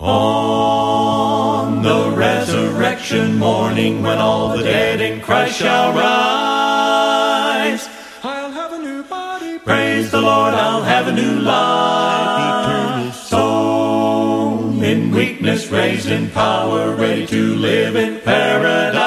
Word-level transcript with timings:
On 0.00 1.82
the 1.82 2.10
resurrection 2.16 3.36
morning, 3.36 4.02
when 4.02 4.16
all 4.16 4.56
the 4.56 4.62
dead 4.62 5.02
in 5.02 5.20
Christ 5.20 5.58
shall 5.58 5.92
rise, 5.92 7.86
I'll 8.24 8.50
have 8.50 8.72
a 8.72 8.78
new 8.78 9.02
body. 9.02 9.58
praise 9.58 10.10
the 10.10 10.22
Lord, 10.22 10.54
I'll 10.54 10.82
have 10.82 11.06
a 11.08 11.12
new 11.12 11.40
life. 11.40 13.14
Sown 13.14 14.82
in 14.82 15.10
weakness, 15.10 15.66
raised 15.68 16.08
in 16.08 16.30
power, 16.30 16.94
ready 16.94 17.26
to 17.26 17.54
live 17.56 17.94
in 17.94 18.20
paradise. 18.20 19.04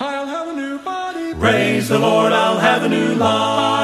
I'll 0.00 0.26
have 0.26 0.48
a 0.48 0.52
new 0.52 0.78
body. 0.80 1.32
Praise 1.34 1.90
the 1.90 2.00
Lord, 2.00 2.32
I'll 2.32 2.58
have 2.58 2.82
a 2.82 2.88
new 2.88 3.14
life. 3.14 3.79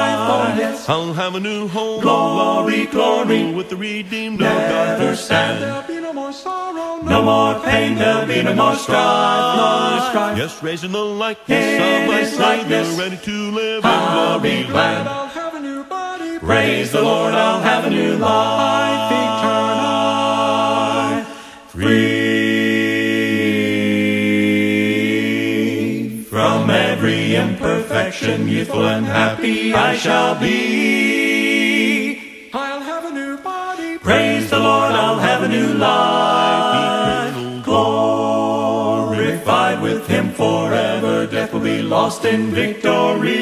I'll 0.89 1.11
have 1.13 1.35
a 1.35 1.39
new 1.39 1.67
home. 1.67 2.01
Glory, 2.01 2.85
glory. 2.85 3.51
With 3.51 3.69
the 3.69 3.75
redeemed 3.75 4.41
of 4.41 4.47
Never 4.47 5.09
God. 5.09 5.17
stand. 5.17 5.61
There'll 5.61 5.81
be 5.87 5.99
no 5.99 6.13
more 6.13 6.31
sorrow. 6.31 7.01
No 7.03 7.21
more 7.23 7.59
pain, 7.61 7.95
there'll 7.95 8.25
be 8.25 8.41
no 8.41 8.55
more 8.55 8.73
strife, 8.75 9.57
no 9.57 10.07
strife. 10.09 10.37
Yes, 10.37 10.63
raising 10.63 10.93
the 10.93 11.03
likeness 11.03 11.65
In 11.65 12.03
of 12.03 12.07
my 12.09 12.23
Savior, 12.23 12.83
ready 12.97 13.17
to 13.17 13.51
live 13.51 13.85
I'll 13.85 14.37
in 14.37 14.41
be 14.41 14.49
glory. 14.61 14.67
glad. 14.71 15.07
I'll 15.07 15.27
have 15.27 15.53
a 15.55 15.59
new 15.59 15.83
body. 15.83 16.39
Praise 16.39 16.91
the 16.93 17.01
Lord, 17.01 17.33
I'll 17.33 17.61
have 17.61 17.83
a 17.85 17.89
new 17.89 18.15
life 18.17 19.11
eternal. 19.11 19.77
Free 24.87 26.23
from 26.29 26.67
every 26.97 27.35
imperfection, 27.35 28.47
youthful 28.47 28.87
and 28.87 29.05
happy 29.05 29.71
I 29.71 29.95
shall 29.95 30.33
be. 30.39 32.49
I'll 32.51 32.81
have 32.81 33.05
a 33.05 33.11
new 33.11 33.37
body. 33.37 33.99
Praise 33.99 34.49
the 34.49 34.57
Lord, 34.57 34.93
I'll 34.93 35.19
have 35.19 35.43
a 35.43 35.47
new 35.47 35.75
life. 35.75 37.35
Glorified 37.63 39.79
with 39.79 40.07
him 40.07 40.31
forever, 40.31 41.27
death 41.27 41.53
will 41.53 41.59
be 41.59 41.83
lost 41.83 42.25
in 42.25 42.49
victory. 42.49 43.35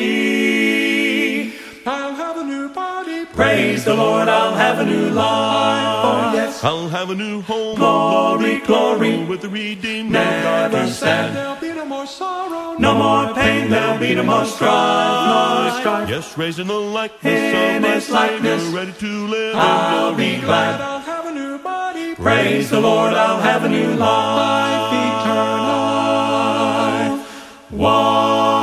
I'll 1.86 2.16
have 2.16 2.38
a 2.38 2.44
new 2.44 2.68
body. 2.68 3.26
Praise 3.28 3.86
the 3.86 3.96
Lord, 3.96 4.28
I'll 4.28 4.56
have 4.56 4.80
a 4.80 4.86
new 4.86 5.12
life. 5.12 6.06
Oh, 6.08 6.34
yes. 6.34 6.62
I'll 6.62 6.90
have 6.90 7.10
a 7.10 7.16
new 7.16 7.42
home. 7.42 7.78
Glory, 7.78 8.60
glory. 8.68 9.24
With 9.24 9.44
the 9.44 9.50
redeemed 9.50 10.12
Never 10.12 10.66
of 10.66 10.74
no 12.80 12.94
more 12.94 13.26
more 13.26 13.34
pain, 13.36 13.70
there'll 13.70 13.98
be 14.00 14.16
no 14.16 14.24
more 14.24 14.46
strife, 14.46 15.72
no 15.72 15.80
strife. 15.80 16.10
Yes, 16.10 16.38
raising 16.38 16.68
the 16.68 16.74
likeness 16.74 17.34
In 17.34 17.84
of 17.84 17.94
His 17.94 18.10
likeness. 18.10 18.64
Savior, 18.64 18.78
ready 18.78 18.94
to 18.94 19.28
live 19.28 19.56
I'll 19.56 20.16
be 20.16 20.40
glad. 20.42 20.82
I'll 20.82 21.00
have 21.00 21.26
a 21.26 21.32
new 21.32 21.58
body. 21.60 22.16
Praise 22.16 22.70
the 22.70 22.80
Lord, 22.80 23.14
I'll 23.14 23.40
have 23.40 23.64
a 23.64 23.70
new 23.70 23.96
life 23.96 24.94
eternal. 24.94 25.76
One. 27.72 28.56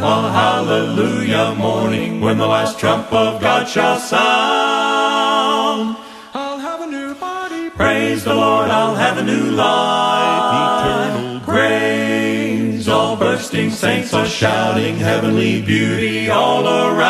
A 0.00 0.30
hallelujah 0.30 1.54
morning 1.56 2.20
when 2.20 2.38
the 2.38 2.46
last 2.46 2.78
trump 2.78 3.12
of 3.12 3.40
God 3.40 3.68
shall 3.68 3.98
sound. 3.98 4.63
Praise 8.14 8.24
the 8.26 8.34
Lord, 8.36 8.70
I'll 8.70 8.94
have 8.94 9.18
a 9.18 9.24
new 9.24 9.50
life. 9.50 11.10
Eternal 11.10 11.40
Praise, 11.40 12.88
all 12.88 13.16
bursting 13.16 13.72
saints 13.72 14.14
are 14.14 14.24
shouting 14.24 14.94
heavenly 14.98 15.60
beauty 15.60 16.30
all 16.30 16.64
around. 16.64 17.00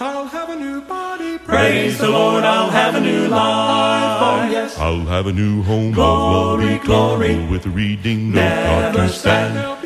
I'll 0.00 0.26
have 0.26 0.50
a 0.50 0.56
new 0.56 0.82
body. 0.82 1.38
Praise 1.38 1.96
the 1.96 2.10
Lord, 2.10 2.44
I'll 2.44 2.68
have 2.68 2.94
a 2.94 3.00
new 3.00 3.28
life. 3.28 4.18
Oh, 4.20 4.50
yes. 4.50 4.76
I'll 4.76 5.06
have 5.06 5.26
a 5.26 5.32
new 5.32 5.62
home. 5.62 5.92
Glory, 5.92 6.76
glory. 6.80 7.46
With 7.46 7.62
the 7.62 7.70
redeemed 7.70 8.36
of 8.36 8.42
Never 8.42 9.08
God. 9.08 9.79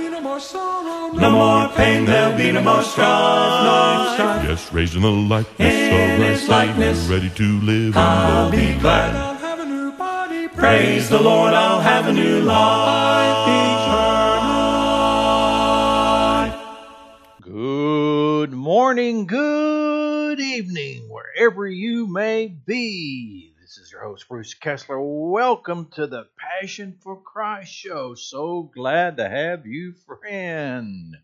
No 1.16 1.30
more 1.30 1.68
pain, 1.76 2.04
there'll 2.04 2.36
be 2.36 2.50
no 2.52 2.60
more 2.62 2.82
strife, 2.82 3.64
no 3.64 4.12
strife. 4.14 4.44
Yes, 4.48 4.72
raising 4.72 5.02
the 5.02 5.10
likeness 5.10 5.58
In 5.58 6.12
of 6.12 6.18
my 6.18 6.26
His 6.26 6.48
likeness. 6.48 7.06
Ready 7.06 7.30
to 7.30 7.60
live 7.60 7.96
I'll 7.96 8.52
in 8.52 8.74
be 8.74 8.74
glad. 8.80 9.14
I'll 9.14 9.34
have 9.36 9.60
a 9.60 9.64
new 9.64 9.92
body. 9.92 10.48
Praise 10.48 11.08
the 11.08 11.20
Lord, 11.20 11.54
I'll 11.54 11.80
have 11.80 12.08
a 12.08 12.12
new 12.12 12.40
life 12.40 13.48
eternal. 17.40 17.54
Good 17.54 18.52
morning, 18.52 19.26
good 19.26 20.40
evening, 20.40 21.08
wherever 21.08 21.66
you 21.66 22.06
may 22.06 22.48
be. 22.48 23.53
This 23.64 23.78
is 23.78 23.92
your 23.92 24.02
host, 24.02 24.28
Bruce 24.28 24.52
Kessler. 24.52 25.00
Welcome 25.00 25.86
to 25.92 26.06
the 26.06 26.28
Passion 26.36 26.98
for 27.00 27.18
Christ 27.18 27.72
show. 27.72 28.14
So 28.14 28.70
glad 28.74 29.16
to 29.16 29.26
have 29.26 29.66
you, 29.66 29.94
friend. 30.06 31.16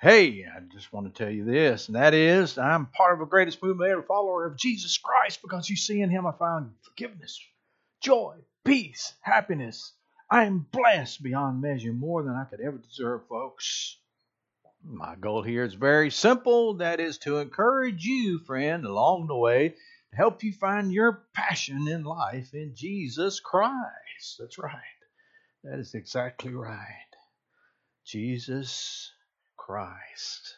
Hey, 0.00 0.44
I 0.44 0.58
just 0.74 0.92
want 0.92 1.06
to 1.06 1.16
tell 1.16 1.32
you 1.32 1.44
this, 1.44 1.86
and 1.86 1.94
that 1.94 2.12
is 2.12 2.58
I'm 2.58 2.86
part 2.86 3.12
of 3.12 3.20
the 3.20 3.24
greatest 3.26 3.62
movement 3.62 3.88
ever, 3.88 4.02
follower 4.02 4.46
of 4.46 4.56
Jesus 4.56 4.98
Christ, 4.98 5.42
because 5.42 5.70
you 5.70 5.76
see 5.76 6.00
in 6.00 6.10
Him 6.10 6.26
I 6.26 6.32
find 6.32 6.72
forgiveness, 6.82 7.40
joy, 8.00 8.34
peace, 8.64 9.14
happiness. 9.20 9.92
I 10.28 10.46
am 10.46 10.66
blessed 10.72 11.22
beyond 11.22 11.62
measure, 11.62 11.92
more 11.92 12.24
than 12.24 12.34
I 12.34 12.46
could 12.50 12.60
ever 12.60 12.78
deserve, 12.78 13.28
folks. 13.28 13.96
My 14.82 15.14
goal 15.14 15.42
here 15.42 15.62
is 15.62 15.74
very 15.74 16.10
simple 16.10 16.74
that 16.78 16.98
is 16.98 17.18
to 17.18 17.38
encourage 17.38 18.04
you, 18.04 18.40
friend, 18.40 18.84
along 18.84 19.28
the 19.28 19.36
way, 19.36 19.76
help 20.16 20.42
you 20.42 20.52
find 20.52 20.92
your 20.92 21.24
passion 21.34 21.88
in 21.88 22.04
life 22.04 22.54
in 22.54 22.72
Jesus 22.74 23.40
Christ. 23.40 24.36
That's 24.38 24.58
right. 24.58 24.72
That 25.64 25.78
is 25.78 25.94
exactly 25.94 26.52
right. 26.54 26.80
Jesus 28.04 29.12
Christ. 29.56 30.56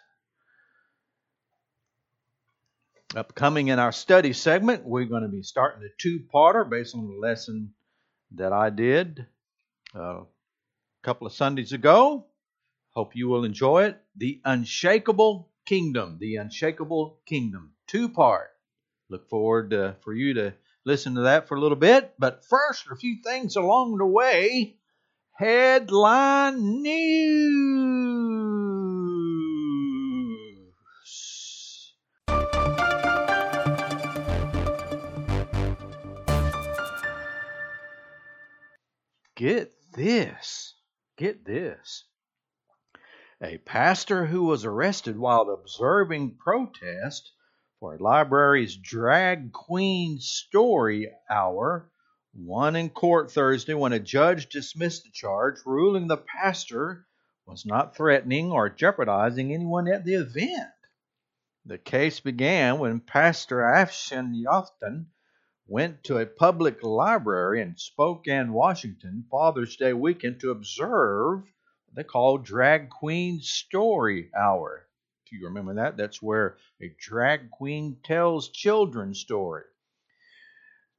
Upcoming 3.16 3.68
in 3.68 3.78
our 3.78 3.92
study 3.92 4.34
segment, 4.34 4.84
we're 4.84 5.06
going 5.06 5.22
to 5.22 5.28
be 5.28 5.42
starting 5.42 5.82
a 5.82 5.88
two 5.98 6.20
parter 6.32 6.68
based 6.68 6.94
on 6.94 7.08
the 7.08 7.18
lesson 7.18 7.72
that 8.32 8.52
I 8.52 8.68
did 8.68 9.26
uh, 9.94 10.20
a 10.20 10.26
couple 11.02 11.26
of 11.26 11.32
Sundays 11.32 11.72
ago. 11.72 12.26
Hope 12.90 13.16
you 13.16 13.28
will 13.28 13.44
enjoy 13.44 13.84
it. 13.84 14.00
The 14.16 14.40
Unshakable 14.44 15.48
Kingdom. 15.64 16.18
The 16.20 16.36
Unshakable 16.36 17.20
Kingdom. 17.26 17.72
Two 17.86 18.10
part. 18.10 18.50
Look 19.10 19.30
forward 19.30 19.72
uh, 19.72 19.94
for 20.04 20.12
you 20.12 20.34
to 20.34 20.52
listen 20.84 21.14
to 21.14 21.22
that 21.22 21.48
for 21.48 21.56
a 21.56 21.60
little 21.60 21.78
bit. 21.78 22.12
But 22.18 22.44
first, 22.44 22.84
a 22.90 22.96
few 22.96 23.22
things 23.24 23.56
along 23.56 23.96
the 23.96 24.04
way. 24.04 24.76
Headline 25.32 26.82
news. 26.82 27.88
Get 39.36 39.72
this. 39.94 40.74
Get 41.16 41.46
this. 41.46 42.04
A 43.40 43.56
pastor 43.58 44.26
who 44.26 44.42
was 44.42 44.66
arrested 44.66 45.16
while 45.16 45.48
observing 45.48 46.36
protest 46.38 47.30
for 47.80 47.94
a 47.94 48.02
library's 48.02 48.76
drag 48.76 49.52
queen 49.52 50.18
story 50.18 51.10
hour 51.30 51.90
one 52.34 52.76
in 52.76 52.90
court 52.90 53.30
Thursday 53.30 53.74
when 53.74 53.92
a 53.92 53.98
judge 53.98 54.48
dismissed 54.48 55.04
the 55.04 55.10
charge, 55.10 55.56
ruling 55.64 56.06
the 56.06 56.16
pastor 56.16 57.06
was 57.46 57.64
not 57.64 57.96
threatening 57.96 58.52
or 58.52 58.68
jeopardizing 58.68 59.52
anyone 59.52 59.88
at 59.88 60.04
the 60.04 60.14
event. 60.14 60.70
The 61.64 61.78
case 61.78 62.20
began 62.20 62.78
when 62.78 63.00
Pastor 63.00 63.60
Afshin 63.60 64.34
Yofton 64.34 65.06
went 65.66 66.04
to 66.04 66.18
a 66.18 66.26
public 66.26 66.82
library 66.82 67.60
in 67.60 67.76
Spokane, 67.76 68.52
Washington, 68.52 69.24
Father's 69.30 69.76
Day 69.76 69.92
weekend 69.92 70.40
to 70.40 70.50
observe 70.50 71.40
what 71.40 71.94
they 71.94 72.04
call 72.04 72.38
Drag 72.38 72.90
Queen 72.90 73.40
Story 73.40 74.30
Hour. 74.34 74.87
You 75.30 75.46
remember 75.46 75.74
that, 75.74 75.96
that's 75.96 76.22
where 76.22 76.56
a 76.80 76.94
drag 76.98 77.50
queen 77.50 77.98
tells 78.02 78.50
children's 78.50 79.20
story. 79.20 79.64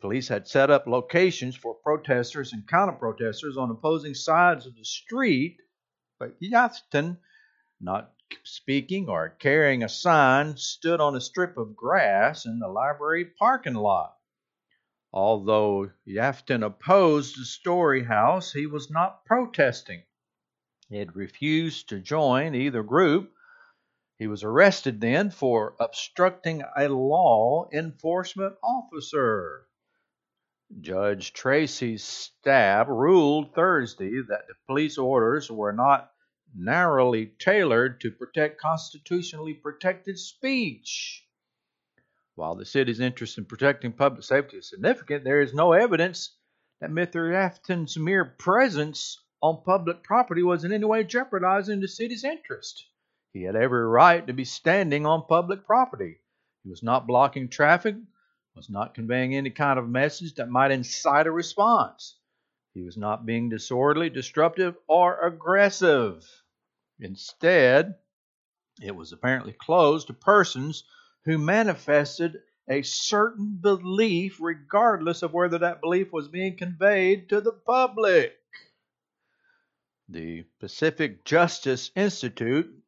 Police 0.02 0.30
had 0.30 0.48
set 0.48 0.70
up 0.70 0.88
locations 0.88 1.58
for 1.58 1.74
protesters 1.74 2.54
and 2.54 2.68
counter 2.68 2.94
protesters 2.94 3.58
on 3.58 3.70
opposing 3.70 4.14
sides 4.14 4.66
of 4.66 4.76
the 4.76 4.86
street, 4.86 5.58
but 6.20 6.40
Yafton, 6.40 7.18
not 7.82 8.14
speaking 8.44 9.10
or 9.10 9.30
carrying 9.40 9.84
a 9.84 9.90
sign, 9.90 10.56
stood 10.56 11.02
on 11.02 11.16
a 11.16 11.22
strip 11.22 11.58
of 11.58 11.76
grass 11.76 12.46
in 12.46 12.60
the 12.60 12.68
library 12.68 13.26
parking 13.26 13.74
lot. 13.74 14.16
Although 15.12 15.92
Yafton 16.08 16.64
opposed 16.64 17.38
the 17.38 17.46
story 17.46 18.04
house, 18.04 18.54
he 18.54 18.68
was 18.68 18.92
not 18.92 19.26
protesting. 19.26 20.04
He 20.88 20.98
had 20.98 21.16
refused 21.16 21.90
to 21.90 22.00
join 22.00 22.56
either 22.56 22.84
group. 22.84 23.34
He 24.20 24.28
was 24.28 24.44
arrested 24.44 25.00
then 25.00 25.30
for 25.32 25.78
obstructing 25.80 26.62
a 26.76 26.90
law 26.90 27.70
enforcement 27.72 28.58
officer. 28.62 29.66
Judge 30.82 31.32
Tracy 31.32 31.96
Staab 31.96 32.90
ruled 32.90 33.56
Thursday 33.56 34.22
that 34.28 34.46
the 34.50 34.56
police 34.68 34.98
orders 34.98 35.50
were 35.50 35.72
not 35.72 36.12
narrowly 36.54 37.28
tailored 37.40 38.02
to 38.02 38.12
protect 38.12 38.60
constitutionally 38.60 39.54
protected 39.54 40.20
speech. 40.20 41.26
While 42.36 42.56
the 42.56 42.66
city's 42.66 43.00
interest 43.00 43.38
in 43.38 43.46
protecting 43.46 43.94
public 43.94 44.24
safety 44.24 44.58
is 44.58 44.70
significant, 44.70 45.24
there 45.24 45.40
is 45.40 45.54
no 45.54 45.72
evidence 45.72 46.36
that 46.82 46.90
Mr. 46.90 47.34
Afton's 47.34 47.98
mere 47.98 48.26
presence 48.26 49.18
on 49.42 49.64
public 49.64 50.04
property 50.04 50.44
was 50.44 50.66
in 50.66 50.74
any 50.74 50.84
way 50.84 51.06
jeopardizing 51.06 51.80
the 51.80 51.88
city's 51.88 52.26
interest. 52.26 52.86
He 53.34 53.44
had 53.44 53.56
every 53.56 53.86
right 53.86 54.26
to 54.26 54.34
be 54.34 54.46
standing 54.46 55.06
on 55.06 55.28
public 55.28 55.66
property. 55.66 56.20
He 56.64 56.70
was 56.70 56.84
not 56.84 57.08
blocking 57.08 57.48
traffic, 57.48 57.96
was 58.56 58.70
not 58.70 58.96
conveying 58.96 59.36
any 59.36 59.52
kind 59.52 59.78
of 59.78 59.88
message 59.88 60.36
that 60.36 60.50
might 60.50 60.72
incite 60.72 61.28
a 61.28 61.32
response. 61.32 62.18
He 62.74 62.82
was 62.82 62.98
not 62.98 63.26
being 63.26 63.50
disorderly, 63.50 64.10
disruptive, 64.10 64.76
or 64.88 65.20
aggressive. 65.20 66.26
Instead, 67.00 67.96
it 68.82 68.96
was 68.96 69.12
apparently 69.12 69.54
closed 69.54 70.08
to 70.08 70.14
persons 70.14 70.84
who 71.26 71.38
manifested 71.38 72.42
a 72.68 72.82
certain 72.82 73.58
belief, 73.62 74.38
regardless 74.40 75.24
of 75.24 75.34
whether 75.34 75.60
that 75.60 75.82
belief 75.82 76.12
was 76.12 76.28
being 76.28 76.58
conveyed 76.58 77.30
to 77.30 77.42
the 77.42 77.52
public. 77.52 78.38
The 80.08 80.46
Pacific 80.60 81.24
Justice 81.26 81.92
Institute 81.96 82.79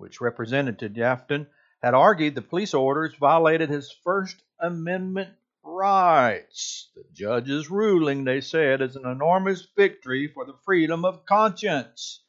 which 0.00 0.20
Representative 0.20 0.98
Afton 0.98 1.46
had 1.82 1.92
argued 1.92 2.34
the 2.34 2.42
police 2.42 2.72
orders 2.72 3.14
violated 3.20 3.68
his 3.68 3.92
First 4.02 4.42
Amendment 4.58 5.28
rights. 5.62 6.90
The 6.96 7.04
judge's 7.12 7.70
ruling, 7.70 8.24
they 8.24 8.40
said, 8.40 8.80
is 8.80 8.96
an 8.96 9.06
enormous 9.06 9.68
victory 9.76 10.26
for 10.26 10.46
the 10.46 10.56
freedom 10.64 11.04
of 11.04 11.26
conscience. 11.26 12.22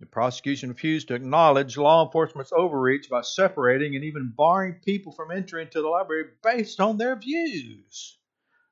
The 0.00 0.06
prosecution 0.06 0.68
refused 0.68 1.08
to 1.08 1.14
acknowledge 1.14 1.78
law 1.78 2.04
enforcement's 2.04 2.52
overreach 2.52 3.08
by 3.08 3.22
separating 3.22 3.96
and 3.96 4.04
even 4.04 4.34
barring 4.36 4.80
people 4.84 5.12
from 5.12 5.30
entering 5.30 5.66
into 5.66 5.80
the 5.80 5.88
library 5.88 6.24
based 6.42 6.80
on 6.80 6.98
their 6.98 7.16
views. 7.16 8.18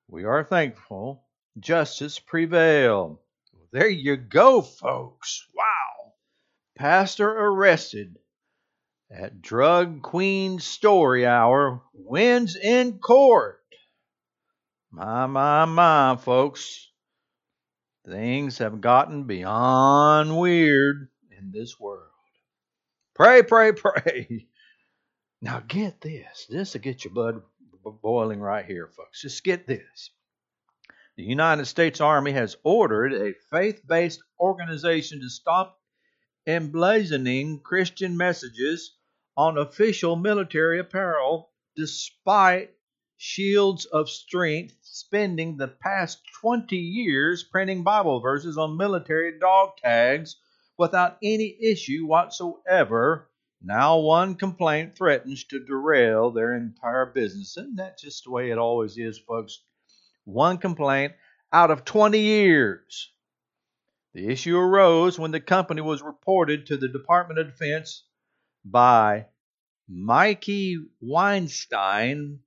We 0.09 0.25
are 0.25 0.45
thankful 0.45 1.25
justice 1.59 2.19
prevailed. 2.19 3.19
There 3.71 3.89
you 3.89 4.17
go, 4.17 4.61
folks. 4.61 5.47
Wow 5.55 5.72
pastor 6.83 7.31
arrested 7.31 8.19
at 9.09 9.41
Drag 9.41 10.03
Queen 10.03 10.59
Story 10.59 11.25
Hour 11.25 11.81
wins 11.95 12.57
in 12.57 12.99
court. 12.99 13.61
My, 14.91 15.27
my, 15.27 15.65
my, 15.65 16.17
folks. 16.17 16.91
Things 18.05 18.59
have 18.59 18.81
gotten 18.81 19.29
beyond 19.29 20.37
weird 20.37 21.09
in 21.39 21.53
this 21.53 21.79
world. 21.79 22.11
Pray, 23.15 23.45
pray, 23.45 23.71
pray. 23.71 24.49
Now 25.41 25.61
get 25.61 26.01
this. 26.01 26.47
This 26.49 26.75
will 26.75 26.81
get 26.81 27.05
your 27.05 27.15
blood 27.15 27.43
boiling 28.01 28.41
right 28.41 28.65
here, 28.65 28.89
folks. 28.89 29.23
Just 29.23 29.45
get 29.45 29.69
this. 29.69 30.11
The 31.17 31.25
United 31.25 31.67
States 31.67 32.01
Army 32.01 32.33
has 32.33 32.57
ordered 32.65 33.13
a 33.13 33.35
faith 33.51 33.83
based 33.87 34.23
organization 34.41 35.21
to 35.21 35.29
stop 35.29 35.82
emblazoning 36.47 37.63
Christian 37.63 38.17
messages 38.17 38.97
on 39.37 39.59
official 39.59 40.17
military 40.17 40.79
apparel 40.79 41.51
despite 41.77 42.71
Shields 43.17 43.85
of 43.85 44.11
Strength 44.11 44.77
spending 44.83 45.57
the 45.57 45.69
past 45.69 46.21
20 46.41 46.77
years 46.77 47.45
printing 47.45 47.85
Bible 47.85 48.21
verses 48.21 48.59
on 48.59 48.77
military 48.77 49.39
dog 49.39 49.77
tags 49.77 50.37
without 50.77 51.19
any 51.23 51.57
issue 51.63 52.05
whatsoever. 52.05 53.31
Now, 53.63 53.99
one 53.99 54.35
complaint 54.35 54.97
threatens 54.97 55.45
to 55.45 55.65
derail 55.65 56.33
their 56.33 56.55
entire 56.55 57.07
business. 57.07 57.57
Isn't 57.57 57.77
that 57.77 57.99
just 57.99 58.25
the 58.25 58.33
way 58.33 58.51
it 58.51 58.59
always 58.59 58.99
is, 58.99 59.19
folks? 59.19 59.61
One 60.25 60.59
complaint 60.59 61.13
out 61.53 61.71
of 61.71 61.85
20 61.85 62.19
years. 62.19 63.13
The 64.15 64.29
issue 64.29 64.59
arose 64.59 65.19
when 65.19 65.31
the 65.31 65.41
company 65.41 65.81
was 65.81 66.03
reported 66.03 66.67
to 66.67 66.77
the 66.77 66.89
Department 66.89 67.41
of 67.41 67.47
Defense 67.47 68.05
by 68.63 69.27
Mikey 69.89 70.85
Weinstein, 71.01 72.41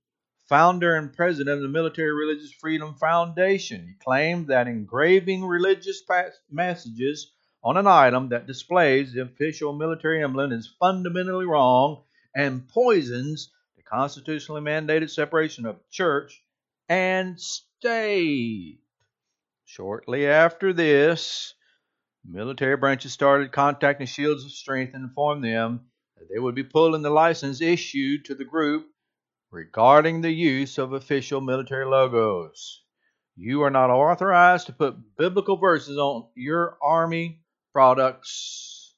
founder 0.48 0.94
and 0.94 1.12
president 1.12 1.56
of 1.56 1.62
the 1.62 1.68
Military 1.68 2.12
Religious 2.12 2.52
Freedom 2.52 2.94
Foundation. 2.94 3.88
He 3.88 3.94
claimed 3.94 4.46
that 4.46 4.68
engraving 4.68 5.44
religious 5.44 6.02
messages 6.48 7.32
on 7.64 7.76
an 7.76 7.88
item 7.88 8.28
that 8.28 8.46
displays 8.46 9.12
the 9.12 9.22
official 9.22 9.72
military 9.72 10.22
emblem 10.22 10.52
is 10.52 10.72
fundamentally 10.78 11.46
wrong 11.46 12.04
and 12.32 12.68
poisons 12.68 13.50
the 13.76 13.82
constitutionally 13.82 14.60
mandated 14.60 15.10
separation 15.10 15.66
of 15.66 15.90
church 15.90 16.44
and 16.88 17.40
state. 17.40 18.85
Shortly 19.68 20.28
after 20.28 20.72
this, 20.72 21.54
military 22.24 22.76
branches 22.76 23.12
started 23.12 23.50
contacting 23.50 24.06
Shields 24.06 24.44
of 24.44 24.52
Strength 24.52 24.94
and 24.94 25.04
informed 25.04 25.42
them 25.42 25.90
that 26.16 26.28
they 26.32 26.38
would 26.38 26.54
be 26.54 26.62
pulling 26.62 27.02
the 27.02 27.10
license 27.10 27.60
issued 27.60 28.24
to 28.26 28.36
the 28.36 28.44
group 28.44 28.86
regarding 29.50 30.20
the 30.20 30.30
use 30.30 30.78
of 30.78 30.92
official 30.92 31.40
military 31.40 31.84
logos. 31.84 32.84
You 33.34 33.62
are 33.64 33.70
not 33.70 33.90
authorized 33.90 34.66
to 34.66 34.72
put 34.72 35.16
biblical 35.18 35.56
verses 35.56 35.98
on 35.98 36.28
your 36.36 36.78
Army 36.80 37.42
products, 37.72 38.94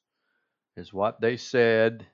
is 0.76 0.92
what 0.92 1.18
they 1.18 1.38
said. 1.38 2.06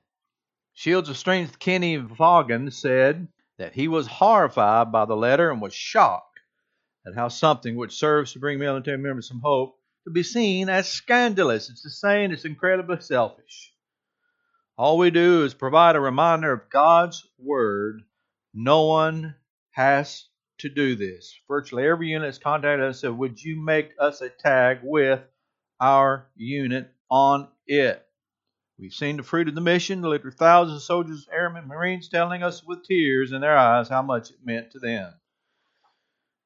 Shields 0.75 1.09
of 1.09 1.17
Strength 1.17 1.59
Kenny 1.59 1.97
Vaughan 1.97 2.71
said 2.71 3.27
that 3.59 3.75
he 3.75 3.89
was 3.89 4.07
horrified 4.07 4.93
by 4.93 5.07
the 5.07 5.17
letter 5.17 5.51
and 5.51 5.61
was 5.61 5.75
shocked 5.75 6.34
at 7.07 7.15
how 7.15 7.29
something 7.29 7.77
which 7.77 7.97
serves 7.97 8.33
to 8.33 8.39
bring 8.39 8.59
military 8.59 8.99
members 8.99 9.29
some 9.29 9.41
hope 9.43 9.77
to 10.05 10.11
be 10.11 10.23
seen 10.23 10.69
as 10.69 10.89
scandalous. 10.89 11.71
It's 11.71 11.83
the 11.83 11.91
saying 11.91 12.33
it's 12.33 12.45
incredibly 12.45 13.01
selfish. 13.01 13.73
All 14.77 14.99
we 14.99 15.11
do 15.11 15.45
is 15.45 15.55
provide 15.55 15.97
a 15.97 16.01
reminder 16.01 16.53
of 16.53 16.71
God's 16.71 17.27
word. 17.39 18.03
No 18.53 18.87
one 18.87 19.37
has 19.71 20.25
to 20.59 20.69
do 20.69 20.97
this. 20.97 21.35
Virtually 21.49 21.87
every 21.87 22.09
unit 22.09 22.27
has 22.27 22.39
contacted 22.39 22.85
us 22.85 22.97
and 22.97 23.13
said, 23.13 23.19
Would 23.19 23.43
you 23.43 23.61
make 23.61 23.93
us 23.99 24.21
a 24.21 24.29
tag 24.29 24.81
with 24.83 25.21
our 25.81 26.27
unit 26.37 26.91
on 27.11 27.49
it? 27.67 28.05
We've 28.79 28.93
seen 28.93 29.17
the 29.17 29.23
fruit 29.23 29.49
of 29.49 29.55
the 29.55 29.61
mission, 29.61 30.03
literally 30.03 30.37
thousands 30.37 30.79
of 30.79 30.83
soldiers, 30.83 31.29
airmen, 31.33 31.69
marines 31.69 32.09
telling 32.09 32.43
us 32.43 32.65
with 32.65 32.85
tears 32.85 33.31
in 33.31 33.41
their 33.41 33.57
eyes 33.57 33.89
how 33.89 34.03
much 34.03 34.31
it 34.31 34.39
meant 34.45 34.73
to 34.73 34.81
them. 34.81 35.15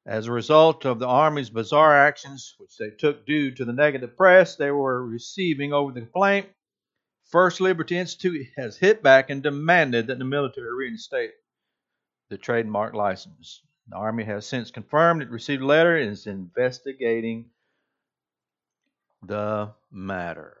As 0.09 0.25
a 0.25 0.31
result 0.31 0.85
of 0.85 0.97
the 0.97 1.05
Army's 1.05 1.51
bizarre 1.51 1.95
actions, 1.95 2.55
which 2.57 2.75
they 2.77 2.89
took 2.89 3.27
due 3.27 3.51
to 3.51 3.63
the 3.63 3.71
negative 3.71 4.17
press 4.17 4.55
they 4.55 4.71
were 4.71 5.05
receiving 5.05 5.71
over 5.71 5.91
the 5.91 6.01
complaint, 6.01 6.49
First 7.25 7.61
Liberty 7.61 7.95
Institute 7.95 8.47
has 8.57 8.75
hit 8.75 9.03
back 9.03 9.29
and 9.29 9.43
demanded 9.43 10.07
that 10.07 10.17
the 10.17 10.25
military 10.25 10.73
reinstate 10.73 11.33
the 12.27 12.39
trademark 12.39 12.95
license. 12.95 13.61
The 13.87 13.97
Army 13.97 14.23
has 14.23 14.47
since 14.47 14.71
confirmed 14.71 15.21
it 15.21 15.29
received 15.29 15.61
a 15.61 15.67
letter 15.67 15.95
and 15.95 16.09
is 16.09 16.25
investigating 16.25 17.51
the 19.21 19.75
matter. 19.91 20.57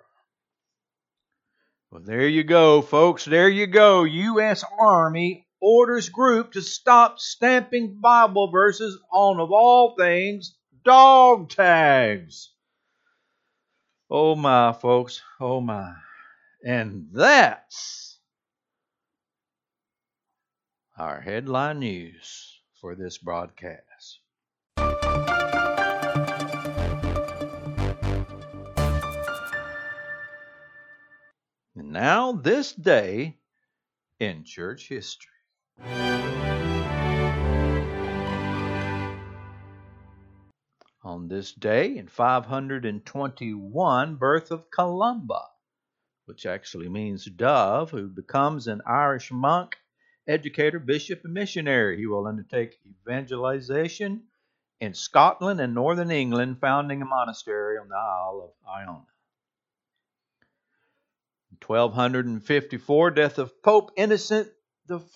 Well, 1.89 2.03
there 2.05 2.27
you 2.27 2.43
go, 2.43 2.83
folks. 2.83 3.25
There 3.25 3.49
you 3.49 3.65
go. 3.65 4.03
U.S. 4.03 4.63
Army 4.79 5.47
orders 5.61 6.09
group 6.09 6.53
to 6.53 6.61
stop 6.61 7.19
stamping 7.19 7.99
Bible 7.99 8.49
verses 8.51 8.97
on, 9.11 9.39
of 9.39 9.51
all 9.51 9.95
things, 9.97 10.55
dog 10.83 11.49
tags. 11.49 12.51
Oh 14.09 14.35
my, 14.35 14.73
folks. 14.73 15.21
Oh 15.39 15.61
my. 15.61 15.93
And 16.65 17.07
that's 17.11 18.19
our 20.97 21.21
headline 21.21 21.79
news 21.79 22.59
for 22.81 22.95
this 22.95 23.17
broadcast. 23.17 24.19
Now, 31.75 32.33
this 32.33 32.73
day 32.73 33.37
in 34.19 34.43
church 34.43 34.87
history. 34.87 35.38
On 41.03 41.27
this 41.27 41.53
day 41.53 41.97
in 41.97 42.07
521, 42.07 44.15
birth 44.15 44.51
of 44.51 44.69
Columba 44.69 45.41
which 46.29 46.45
actually 46.45 46.87
means 46.87 47.25
dove, 47.25 47.89
who 47.89 48.07
becomes 48.07 48.67
an 48.67 48.83
Irish 48.85 49.31
monk, 49.31 49.75
educator, 50.27 50.77
bishop, 50.77 51.21
and 51.23 51.33
missionary. 51.33 51.97
He 51.97 52.05
will 52.05 52.27
undertake 52.27 52.79
evangelization 52.85 54.25
in 54.79 54.93
Scotland 54.93 55.59
and 55.59 55.73
northern 55.73 56.11
England, 56.11 56.59
founding 56.61 57.01
a 57.01 57.05
monastery 57.05 57.79
on 57.79 57.89
the 57.89 57.95
Isle 57.95 58.41
of 58.43 58.69
Iona. 58.69 59.07
1254, 61.65 63.09
death 63.09 63.39
of 63.39 63.63
Pope 63.63 63.89
Innocent 63.97 64.49
IV. 64.87 65.15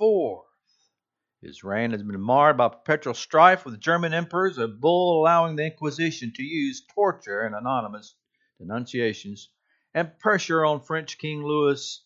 His 1.43 1.61
reign 1.61 1.91
has 1.91 2.01
been 2.01 2.21
marred 2.21 2.55
by 2.55 2.69
perpetual 2.69 3.13
strife 3.13 3.65
with 3.65 3.81
German 3.81 4.13
emperors, 4.13 4.57
a 4.57 4.65
bull 4.65 5.19
allowing 5.19 5.57
the 5.57 5.65
Inquisition 5.65 6.31
to 6.35 6.41
use 6.41 6.85
torture 6.85 7.41
and 7.41 7.53
anonymous 7.53 8.15
denunciations, 8.57 9.49
and 9.93 10.17
pressure 10.19 10.63
on 10.63 10.79
French 10.79 11.17
King 11.17 11.43
Louis 11.43 12.01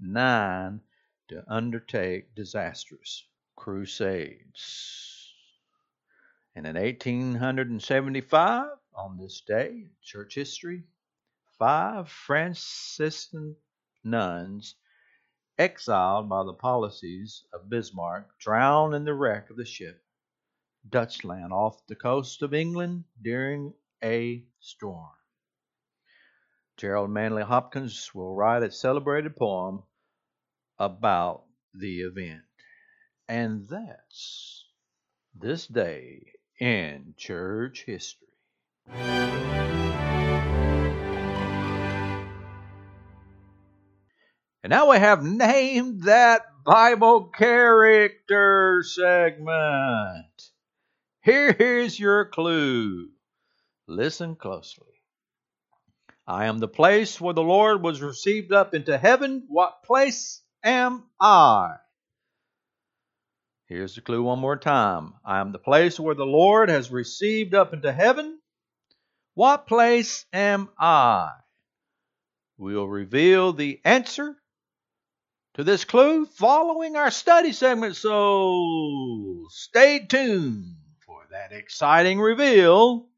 IX 0.00 0.80
to 1.28 1.44
undertake 1.46 2.34
disastrous 2.34 3.26
crusades. 3.56 5.34
And 6.54 6.66
in 6.66 6.76
1875, 6.76 8.70
on 8.94 9.18
this 9.18 9.42
day 9.42 9.68
in 9.68 9.90
church 10.00 10.34
history, 10.34 10.84
five 11.58 12.08
Franciscan 12.08 13.56
nuns 14.02 14.76
exiled 15.58 16.28
by 16.28 16.44
the 16.44 16.54
policies 16.54 17.44
of 17.52 17.68
Bismarck, 17.68 18.38
drowned 18.38 18.94
in 18.94 19.04
the 19.04 19.14
wreck 19.14 19.50
of 19.50 19.56
the 19.56 19.64
ship 19.64 20.02
Deutschland 20.88 21.52
off 21.52 21.86
the 21.86 21.96
coast 21.96 22.42
of 22.42 22.54
England 22.54 23.04
during 23.20 23.74
a 24.02 24.44
storm. 24.60 25.10
Gerald 26.76 27.10
Manley 27.10 27.42
Hopkins 27.42 28.14
will 28.14 28.34
write 28.34 28.62
a 28.62 28.70
celebrated 28.70 29.34
poem 29.36 29.82
about 30.78 31.44
the 31.74 32.02
event. 32.02 32.42
And 33.28 33.68
that's 33.68 34.64
this 35.34 35.66
day 35.66 36.32
in 36.60 37.14
church 37.16 37.84
history. 37.84 38.28
And 44.68 44.74
now 44.74 44.90
we 44.90 44.98
have 44.98 45.24
named 45.24 46.02
that 46.02 46.42
Bible 46.62 47.30
character 47.34 48.82
segment. 48.86 50.50
Here's 51.22 51.98
your 51.98 52.26
clue. 52.26 53.08
Listen 53.86 54.36
closely. 54.36 55.00
I 56.26 56.44
am 56.44 56.58
the 56.58 56.68
place 56.68 57.18
where 57.18 57.32
the 57.32 57.42
Lord 57.42 57.82
was 57.82 58.02
received 58.02 58.52
up 58.52 58.74
into 58.74 58.98
heaven. 58.98 59.44
What 59.48 59.84
place 59.84 60.42
am 60.62 61.04
I? 61.18 61.76
Here's 63.68 63.94
the 63.94 64.02
clue 64.02 64.22
one 64.22 64.38
more 64.38 64.58
time. 64.58 65.14
I 65.24 65.40
am 65.40 65.52
the 65.52 65.58
place 65.58 65.98
where 65.98 66.14
the 66.14 66.26
Lord 66.26 66.68
has 66.68 66.90
received 66.90 67.54
up 67.54 67.72
into 67.72 67.90
heaven. 67.90 68.38
What 69.32 69.66
place 69.66 70.26
am 70.30 70.68
I? 70.78 71.30
We'll 72.58 72.86
reveal 72.86 73.54
the 73.54 73.80
answer 73.82 74.36
to 75.58 75.64
this 75.64 75.84
clue 75.84 76.24
following 76.24 76.94
our 76.94 77.10
study 77.10 77.50
segment, 77.52 77.96
so 77.96 79.44
stay 79.50 80.06
tuned 80.08 80.76
for 81.04 81.20
that 81.32 81.50
exciting 81.50 82.20
reveal 82.20 83.08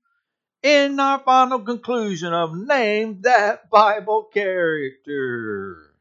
in 0.62 0.98
our 0.98 1.18
final 1.18 1.60
conclusion 1.60 2.32
of 2.32 2.56
Name 2.56 3.20
That 3.20 3.68
Bible 3.68 4.30
Character. 4.32 5.92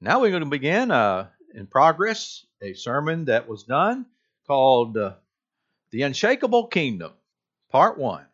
Now 0.00 0.20
we're 0.20 0.30
going 0.30 0.42
to 0.42 0.50
begin 0.50 0.90
uh, 0.90 1.28
in 1.54 1.68
progress 1.68 2.44
a 2.60 2.72
sermon 2.72 3.26
that 3.26 3.46
was 3.46 3.62
done 3.62 4.06
called 4.48 4.96
uh, 4.96 5.12
The 5.92 6.02
Unshakable 6.02 6.66
Kingdom, 6.66 7.12
Part 7.70 7.96
1. 7.96 8.24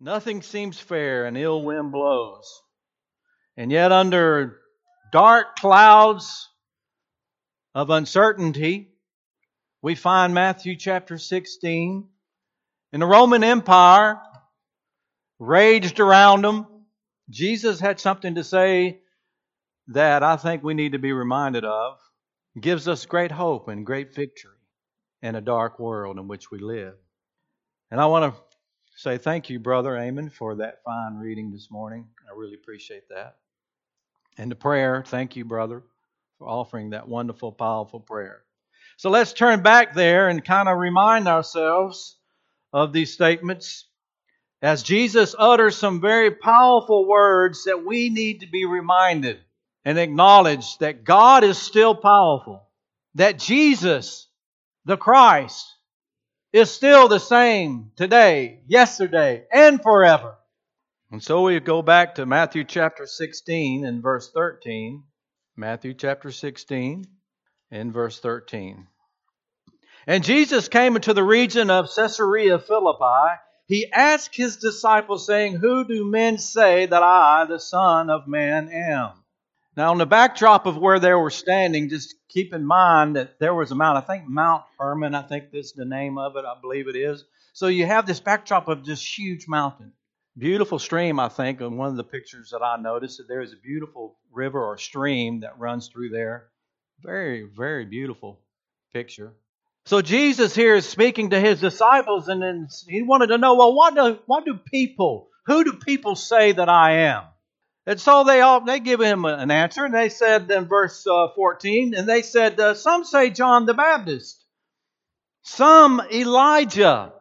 Nothing 0.00 0.42
seems 0.42 0.80
fair, 0.80 1.26
and 1.26 1.38
ill 1.38 1.62
wind 1.62 1.92
blows. 1.92 2.60
And 3.56 3.70
yet, 3.70 3.92
under 3.92 4.58
dark 5.12 5.56
clouds 5.56 6.48
of 7.74 7.90
uncertainty, 7.90 8.88
we 9.82 9.94
find 9.94 10.34
Matthew 10.34 10.76
chapter 10.76 11.18
16. 11.18 12.08
And 12.92 13.02
the 13.02 13.06
Roman 13.06 13.44
Empire 13.44 14.20
raged 15.38 16.00
around 16.00 16.42
them. 16.42 16.66
Jesus 17.30 17.78
had 17.78 18.00
something 18.00 18.36
to 18.36 18.44
say 18.44 19.00
that 19.88 20.22
I 20.22 20.36
think 20.36 20.62
we 20.62 20.74
need 20.74 20.92
to 20.92 20.98
be 20.98 21.12
reminded 21.12 21.64
of. 21.64 21.98
It 22.56 22.62
gives 22.62 22.88
us 22.88 23.06
great 23.06 23.30
hope 23.30 23.68
and 23.68 23.84
great 23.84 24.14
victory 24.14 24.52
in 25.22 25.34
a 25.34 25.40
dark 25.40 25.78
world 25.78 26.18
in 26.18 26.28
which 26.28 26.50
we 26.50 26.58
live. 26.58 26.94
And 27.90 28.00
I 28.00 28.06
want 28.06 28.34
to 28.34 28.40
say 28.96 29.18
thank 29.18 29.50
you, 29.50 29.58
Brother 29.58 29.96
Amon, 29.96 30.30
for 30.30 30.56
that 30.56 30.82
fine 30.84 31.16
reading 31.16 31.50
this 31.50 31.68
morning. 31.70 32.08
I 32.28 32.36
really 32.36 32.54
appreciate 32.54 33.08
that. 33.10 33.36
And 34.38 34.50
the 34.50 34.56
prayer, 34.56 35.02
thank 35.04 35.34
you, 35.34 35.44
brother, 35.44 35.82
for 36.38 36.48
offering 36.48 36.90
that 36.90 37.08
wonderful, 37.08 37.50
powerful 37.50 37.98
prayer. 37.98 38.42
So 38.96 39.10
let's 39.10 39.32
turn 39.32 39.62
back 39.62 39.94
there 39.94 40.28
and 40.28 40.44
kind 40.44 40.68
of 40.68 40.78
remind 40.78 41.26
ourselves 41.26 42.16
of 42.72 42.92
these 42.92 43.12
statements 43.12 43.84
as 44.62 44.82
Jesus 44.82 45.34
utters 45.38 45.76
some 45.76 46.00
very 46.00 46.30
powerful 46.30 47.06
words 47.06 47.64
that 47.64 47.84
we 47.84 48.10
need 48.10 48.40
to 48.40 48.46
be 48.46 48.64
reminded 48.64 49.38
and 49.84 49.98
acknowledge 49.98 50.78
that 50.78 51.04
God 51.04 51.44
is 51.44 51.58
still 51.58 51.94
powerful, 51.94 52.62
that 53.14 53.38
Jesus, 53.38 54.28
the 54.84 54.96
Christ, 54.96 55.66
is 56.52 56.70
still 56.70 57.08
the 57.08 57.20
same 57.20 57.92
today, 57.96 58.60
yesterday, 58.66 59.44
and 59.52 59.82
forever. 59.82 60.37
And 61.10 61.22
so 61.22 61.42
we 61.42 61.58
go 61.60 61.80
back 61.80 62.16
to 62.16 62.26
Matthew 62.26 62.64
chapter 62.64 63.06
16 63.06 63.86
and 63.86 64.02
verse 64.02 64.30
13. 64.30 65.04
Matthew 65.56 65.94
chapter 65.94 66.30
16 66.30 67.06
and 67.70 67.92
verse 67.94 68.20
13. 68.20 68.86
And 70.06 70.22
Jesus 70.22 70.68
came 70.68 70.96
into 70.96 71.14
the 71.14 71.24
region 71.24 71.70
of 71.70 71.90
Caesarea 71.94 72.58
Philippi. 72.58 73.40
He 73.66 73.90
asked 73.90 74.36
his 74.36 74.58
disciples, 74.58 75.24
saying, 75.24 75.56
Who 75.56 75.86
do 75.86 76.04
men 76.04 76.36
say 76.36 76.84
that 76.84 77.02
I, 77.02 77.46
the 77.46 77.58
Son 77.58 78.10
of 78.10 78.28
Man, 78.28 78.68
am? 78.70 79.12
Now, 79.76 79.92
on 79.92 79.98
the 79.98 80.06
backdrop 80.06 80.66
of 80.66 80.76
where 80.76 80.98
they 80.98 81.14
were 81.14 81.30
standing, 81.30 81.88
just 81.88 82.16
keep 82.28 82.52
in 82.52 82.66
mind 82.66 83.16
that 83.16 83.38
there 83.38 83.54
was 83.54 83.70
a 83.70 83.74
mount, 83.74 83.96
I 83.96 84.00
think 84.00 84.28
Mount 84.28 84.64
Hermon, 84.78 85.14
I 85.14 85.22
think 85.22 85.50
this 85.50 85.66
is 85.66 85.72
the 85.72 85.84
name 85.84 86.18
of 86.18 86.36
it, 86.36 86.44
I 86.44 86.60
believe 86.60 86.88
it 86.88 86.96
is. 86.96 87.24
So 87.54 87.68
you 87.68 87.86
have 87.86 88.06
this 88.06 88.20
backdrop 88.20 88.68
of 88.68 88.84
this 88.84 89.02
huge 89.02 89.48
mountain. 89.48 89.92
Beautiful 90.38 90.78
stream, 90.78 91.18
I 91.18 91.28
think, 91.28 91.60
in 91.60 91.76
one 91.76 91.88
of 91.88 91.96
the 91.96 92.04
pictures 92.04 92.50
that 92.50 92.62
I 92.62 92.80
noticed, 92.80 93.18
that 93.18 93.26
there 93.26 93.40
is 93.40 93.52
a 93.52 93.56
beautiful 93.56 94.16
river 94.30 94.62
or 94.62 94.78
stream 94.78 95.40
that 95.40 95.58
runs 95.58 95.88
through 95.88 96.10
there. 96.10 96.48
Very, 97.02 97.42
very 97.42 97.84
beautiful 97.84 98.38
picture. 98.92 99.34
So 99.86 100.00
Jesus 100.00 100.54
here 100.54 100.76
is 100.76 100.86
speaking 100.86 101.30
to 101.30 101.40
his 101.40 101.60
disciples, 101.60 102.28
and 102.28 102.40
then 102.40 102.68
he 102.86 103.02
wanted 103.02 103.28
to 103.28 103.38
know, 103.38 103.56
well, 103.56 103.74
what 103.74 103.96
do 103.96 104.18
what 104.26 104.44
do 104.44 104.54
people, 104.54 105.28
who 105.46 105.64
do 105.64 105.72
people 105.72 106.14
say 106.14 106.52
that 106.52 106.68
I 106.68 107.08
am? 107.08 107.24
And 107.86 108.00
so 108.00 108.22
they 108.22 108.40
all 108.40 108.60
they 108.60 108.78
give 108.78 109.00
him 109.00 109.24
an 109.24 109.50
answer, 109.50 109.86
and 109.86 109.94
they 109.94 110.08
said 110.08 110.48
in 110.50 110.66
verse 110.66 111.04
uh, 111.04 111.28
14, 111.34 111.94
and 111.94 112.08
they 112.08 112.22
said, 112.22 112.60
uh, 112.60 112.74
some 112.74 113.04
say 113.04 113.30
John 113.30 113.66
the 113.66 113.74
Baptist, 113.74 114.44
some 115.42 116.00
Elijah, 116.12 117.12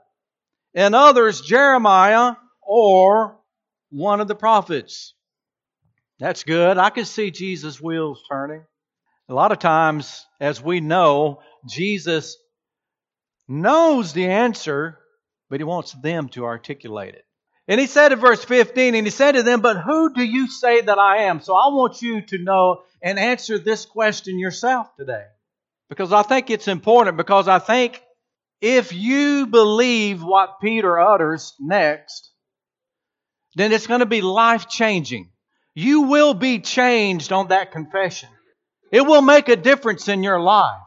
and 0.75 0.93
others 0.93 1.41
Jeremiah 1.41 2.35
or 2.67 3.39
one 3.89 4.19
of 4.19 4.27
the 4.27 4.35
prophets. 4.35 5.13
That's 6.19 6.43
good. 6.43 6.77
I 6.77 6.89
can 6.89 7.05
see 7.05 7.31
Jesus' 7.31 7.81
wheels 7.81 8.21
turning. 8.29 8.63
A 9.29 9.33
lot 9.33 9.51
of 9.51 9.59
times, 9.59 10.25
as 10.39 10.61
we 10.61 10.79
know, 10.79 11.41
Jesus 11.67 12.37
knows 13.47 14.13
the 14.13 14.27
answer, 14.27 14.99
but 15.49 15.59
he 15.59 15.63
wants 15.63 15.93
them 15.93 16.29
to 16.29 16.45
articulate 16.45 17.15
it. 17.15 17.23
And 17.69 17.79
he 17.79 17.87
said 17.87 18.13
in 18.13 18.19
verse 18.19 18.43
15, 18.43 18.95
and 18.95 19.05
he 19.05 19.11
said 19.11 19.33
to 19.33 19.43
them, 19.43 19.61
But 19.61 19.81
who 19.81 20.13
do 20.13 20.23
you 20.23 20.49
say 20.49 20.81
that 20.81 20.97
I 20.97 21.23
am? 21.23 21.41
So 21.41 21.53
I 21.53 21.67
want 21.67 22.01
you 22.01 22.21
to 22.21 22.37
know 22.37 22.83
and 23.01 23.19
answer 23.19 23.59
this 23.59 23.85
question 23.85 24.39
yourself 24.39 24.95
today. 24.95 25.25
Because 25.89 26.13
I 26.13 26.23
think 26.23 26.49
it's 26.49 26.67
important, 26.67 27.17
because 27.17 27.47
I 27.47 27.59
think 27.59 28.01
if 28.61 28.93
you 28.93 29.47
believe 29.47 30.23
what 30.23 30.59
Peter 30.61 30.99
utters 30.99 31.53
next, 31.59 32.31
then 33.57 33.71
it's 33.71 33.87
going 33.87 34.01
to 34.01 34.05
be 34.05 34.21
life 34.21 34.67
changing. 34.67 35.31
You 35.73 36.03
will 36.03 36.33
be 36.33 36.59
changed 36.59 37.31
on 37.31 37.49
that 37.49 37.71
confession. 37.71 38.29
It 38.91 39.01
will 39.01 39.21
make 39.21 39.49
a 39.49 39.55
difference 39.55 40.07
in 40.07 40.23
your 40.23 40.39
life. 40.39 40.81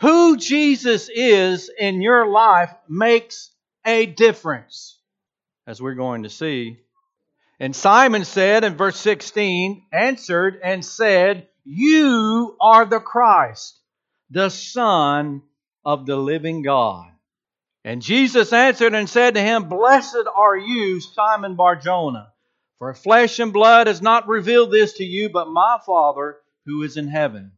Who 0.00 0.36
Jesus 0.36 1.08
is 1.08 1.70
in 1.78 2.02
your 2.02 2.26
life 2.26 2.74
makes 2.88 3.50
a 3.84 4.06
difference, 4.06 4.98
as 5.66 5.80
we're 5.80 5.94
going 5.94 6.24
to 6.24 6.30
see. 6.30 6.78
And 7.60 7.76
Simon 7.76 8.24
said 8.24 8.64
in 8.64 8.76
verse 8.76 8.96
16, 8.98 9.86
answered 9.92 10.58
and 10.62 10.84
said, 10.84 11.48
You 11.64 12.56
are 12.60 12.84
the 12.84 13.00
Christ, 13.00 13.78
the 14.30 14.48
Son 14.48 15.42
of 15.84 16.06
the 16.06 16.16
living 16.16 16.62
God. 16.62 17.13
And 17.84 18.00
Jesus 18.00 18.52
answered 18.52 18.94
and 18.94 19.08
said 19.08 19.34
to 19.34 19.42
him, 19.42 19.68
Blessed 19.68 20.26
are 20.34 20.56
you, 20.56 21.00
Simon 21.00 21.54
Barjona, 21.54 22.32
for 22.78 22.94
flesh 22.94 23.38
and 23.38 23.52
blood 23.52 23.88
has 23.88 24.00
not 24.00 24.26
revealed 24.26 24.72
this 24.72 24.94
to 24.94 25.04
you, 25.04 25.28
but 25.28 25.48
my 25.48 25.78
Father 25.84 26.38
who 26.64 26.82
is 26.82 26.96
in 26.96 27.08
heaven. 27.08 27.52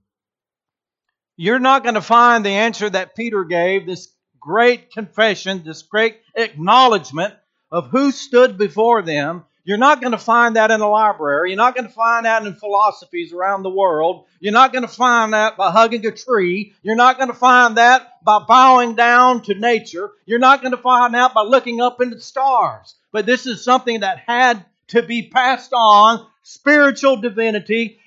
You're 1.36 1.60
not 1.60 1.84
going 1.84 1.94
to 1.94 2.02
find 2.02 2.44
the 2.44 2.50
answer 2.50 2.90
that 2.90 3.14
Peter 3.14 3.44
gave, 3.44 3.86
this 3.86 4.12
great 4.40 4.90
confession, 4.90 5.62
this 5.64 5.82
great 5.82 6.18
acknowledgement 6.34 7.34
of 7.70 7.90
who 7.90 8.10
stood 8.10 8.58
before 8.58 9.02
them. 9.02 9.44
You're 9.66 9.78
not 9.78 10.00
going 10.00 10.12
to 10.12 10.18
find 10.18 10.54
that 10.54 10.70
in 10.70 10.80
a 10.80 10.88
library. 10.88 11.50
You're 11.50 11.56
not 11.56 11.74
going 11.74 11.88
to 11.88 11.92
find 11.92 12.24
that 12.24 12.46
in 12.46 12.54
philosophies 12.54 13.32
around 13.32 13.64
the 13.64 13.70
world. 13.70 14.26
You're 14.38 14.52
not 14.52 14.72
going 14.72 14.86
to 14.86 14.88
find 14.88 15.32
that 15.32 15.56
by 15.56 15.72
hugging 15.72 16.06
a 16.06 16.12
tree. 16.12 16.72
You're 16.82 16.94
not 16.94 17.16
going 17.16 17.30
to 17.30 17.34
find 17.34 17.76
that 17.76 18.22
by 18.22 18.44
bowing 18.46 18.94
down 18.94 19.42
to 19.42 19.54
nature. 19.54 20.12
You're 20.24 20.38
not 20.38 20.62
going 20.62 20.70
to 20.70 20.80
find 20.80 21.14
that 21.14 21.34
by 21.34 21.42
looking 21.42 21.80
up 21.80 22.00
into 22.00 22.14
the 22.14 22.22
stars. 22.22 22.94
But 23.10 23.26
this 23.26 23.44
is 23.44 23.64
something 23.64 24.00
that 24.00 24.20
had 24.20 24.64
to 24.88 25.02
be 25.02 25.30
passed 25.30 25.72
on, 25.72 26.24
spiritual 26.44 27.16
divinity, 27.16 27.98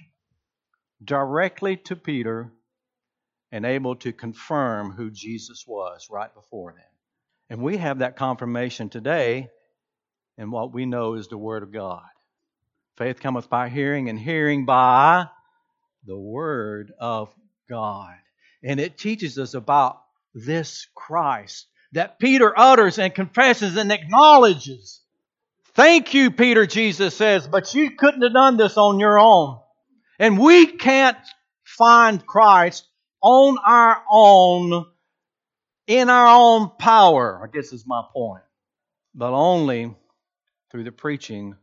directly 1.04 1.76
to 1.76 1.98
Peter 1.98 2.54
and 3.52 3.66
able 3.66 3.98
to 3.98 4.14
confirm 4.14 4.92
who 4.92 5.12
Jesus 5.12 5.66
was 5.68 6.08
right 6.10 6.34
before 6.34 6.72
them. 6.72 6.84
And 7.50 7.62
we 7.62 7.76
have 7.76 8.00
that 8.00 8.16
confirmation 8.16 8.88
today 8.88 9.50
in 10.40 10.52
what 10.52 10.74
we 10.74 10.86
know 10.86 11.16
is 11.16 11.28
the 11.28 11.38
Word 11.38 11.64
of 11.64 11.74
God. 11.74 12.02
Faith 12.98 13.20
cometh 13.20 13.50
by 13.50 13.68
hearing, 13.68 14.10
and 14.10 14.18
hearing 14.18 14.66
by 14.66 15.28
the 16.06 16.18
Word 16.18 16.94
of 16.98 17.30
God. 17.70 18.16
And 18.64 18.80
it 18.80 18.98
teaches 18.98 19.38
us 19.38 19.54
about 19.54 20.02
this 20.34 20.88
Christ 20.96 21.68
that 21.92 22.20
Peter 22.20 22.58
utters 22.58 23.00
and 23.00 23.14
confesses 23.14 23.76
and 23.76 23.92
acknowledges. 23.92 25.02
Thank 25.74 26.14
you, 26.14 26.32
Peter, 26.32 26.66
Jesus 26.66 27.16
says, 27.16 27.46
but 27.48 27.74
you 27.74 27.92
couldn't 27.98 28.22
have 28.22 28.34
done 28.34 28.56
this 28.56 28.78
on 28.78 29.00
your 29.00 29.20
own. 29.20 29.60
And 30.20 30.40
we 30.40 30.68
can't 30.68 31.18
find 31.66 32.26
Christ 32.26 32.88
on 33.22 33.58
our 33.66 34.02
own, 34.10 34.86
in 35.88 36.10
our 36.10 36.28
own 36.28 36.72
power, 36.80 37.42
I 37.44 37.48
guess 37.52 37.74
is 37.74 37.86
my 37.86 38.04
point, 38.14 38.44
but 39.14 39.34
only 39.34 39.96
through 40.72 40.84
the 40.84 40.92
preaching 40.92 41.56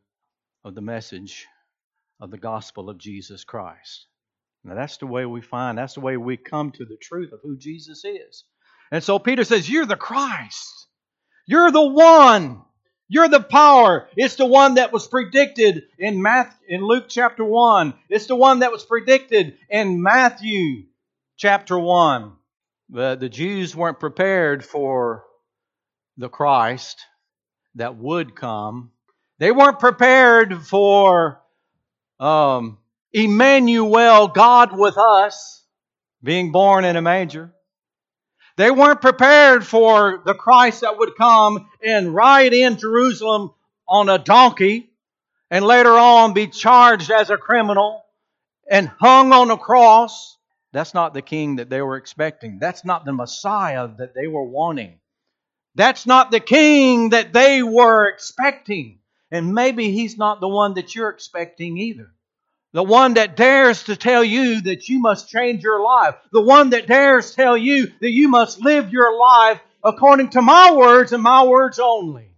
of 0.65 0.75
the 0.75 0.81
message 0.81 1.47
of 2.21 2.31
the 2.31 2.39
gospel 2.39 2.91
of 2.91 2.99
Jesus 2.99 3.45
Christ. 3.45 4.07
Now, 4.65 4.75
that's 4.75 4.97
the 4.97 5.07
way 5.07 5.27
we 5.27 5.41
find, 5.41 5.79
that's 5.79 5.95
the 5.95 6.01
way 6.01 6.17
we 6.17 6.37
come 6.37 6.73
to 6.73 6.85
the 6.85 6.97
truth 6.97 7.33
of 7.33 7.41
who 7.43 7.57
Jesus 7.57 8.05
is. 8.05 8.45
And 8.91 9.03
so 9.03 9.19
Peter 9.19 9.45
says, 9.45 9.69
You're 9.69 9.87
the 9.87 9.97
Christ. 9.97 10.89
You're 11.47 11.71
the 11.71 11.87
one. 11.87 12.63
You're 13.09 13.29
the 13.29 13.41
power. 13.41 14.09
It's 14.17 14.35
the 14.35 14.47
one 14.47 14.75
that 14.75 14.93
was 14.93 15.07
predicted 15.07 15.85
in 15.99 16.21
Matthew, 16.21 16.67
in 16.69 16.83
Luke 16.83 17.07
chapter 17.09 17.45
1. 17.45 17.95
It's 18.09 18.27
the 18.27 18.35
one 18.35 18.61
that 18.61 18.73
was 18.73 18.85
predicted 18.85 19.57
in 19.71 20.03
Matthew 20.03 20.87
chapter 21.37 21.79
1. 21.79 22.33
The, 22.91 23.17
the 23.17 23.29
Jews 23.29 23.77
weren't 23.77 24.01
prepared 24.01 24.65
for 24.65 25.25
the 26.17 26.29
Christ 26.29 27.01
that 27.77 27.97
would 27.97 28.35
come. 28.35 28.91
They 29.39 29.53
weren't 29.53 29.79
prepared 29.79 30.63
for 30.63 31.43
um, 32.19 32.79
Emmanuel, 33.13 34.29
God 34.29 34.77
with 34.77 34.97
us, 34.97 35.65
being 36.23 36.53
born 36.53 36.85
in 36.85 36.97
a 36.97 37.03
manger. 37.03 37.53
They 38.57 38.71
weren't 38.71 39.03
prepared 39.03 39.67
for 39.67 40.23
the 40.25 40.35
Christ 40.35 40.81
that 40.81 40.99
would 40.99 41.17
come 41.17 41.69
and 41.85 42.15
ride 42.15 42.55
in 42.55 42.79
Jerusalem 42.79 43.53
on 43.87 44.09
a 44.09 44.19
donkey 44.19 44.91
and 45.51 45.65
later 45.65 45.93
on 45.93 46.33
be 46.33 46.47
charged 46.47 47.11
as 47.11 47.29
a 47.29 47.37
criminal 47.37 48.03
and 48.69 48.89
hung 48.89 49.33
on 49.33 49.51
a 49.51 49.59
cross. 49.59 50.39
That's 50.73 50.95
not 50.95 51.13
the 51.13 51.23
king 51.23 51.57
that 51.57 51.69
they 51.69 51.83
were 51.83 51.97
expecting. 51.97 52.59
That's 52.59 52.85
not 52.85 53.05
the 53.05 53.13
Messiah 53.13 53.89
that 53.99 54.15
they 54.15 54.27
were 54.27 54.45
wanting. 54.45 54.99
That's 55.75 56.07
not 56.07 56.31
the 56.31 56.41
king 56.41 57.11
that 57.11 57.35
they 57.35 57.63
were 57.63 58.09
expecting. 58.09 59.01
And 59.31 59.55
maybe 59.55 59.91
he's 59.91 60.17
not 60.17 60.41
the 60.41 60.49
one 60.49 60.75
that 60.75 60.95
you're 60.95 61.11
expecting 61.11 61.79
either. 61.79 62.11
The 62.73 62.83
one 62.83 63.15
that 63.15 63.37
dares 63.37 63.85
to 63.85 63.97
tell 63.97 64.23
you 64.23 64.61
that 64.63 64.89
you 64.89 64.99
must 64.99 65.31
change 65.31 65.63
your 65.63 65.83
life. 65.83 66.15
The 66.31 66.43
one 66.43 66.71
that 66.71 66.87
dares 66.87 67.35
tell 67.35 67.57
you 67.57 67.93
that 68.01 68.11
you 68.11 68.29
must 68.29 68.61
live 68.61 68.91
your 68.91 69.19
life 69.19 69.61
according 69.83 70.31
to 70.31 70.43
my 70.43 70.73
words 70.73 71.13
and 71.13 71.23
my 71.23 71.45
words 71.45 71.79
only. 71.79 72.31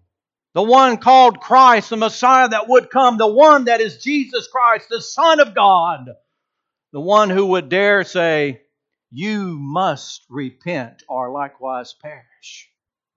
The 0.55 0.63
one 0.63 0.97
called 0.97 1.41
Christ, 1.41 1.91
the 1.91 1.97
Messiah 1.97 2.49
that 2.49 2.69
would 2.69 2.91
come. 2.91 3.19
The 3.19 3.27
one 3.27 3.65
that 3.65 3.81
is 3.81 4.03
Jesus 4.03 4.49
Christ, 4.49 4.89
the 4.89 5.01
Son 5.01 5.41
of 5.41 5.55
God. 5.55 6.11
The 6.93 7.01
one 7.01 7.31
who 7.31 7.47
would 7.47 7.69
dare 7.69 8.05
say, 8.05 8.63
You 9.11 9.59
must 9.59 10.25
repent 10.29 11.03
or 11.09 11.33
likewise 11.33 11.95
perish. 12.01 12.71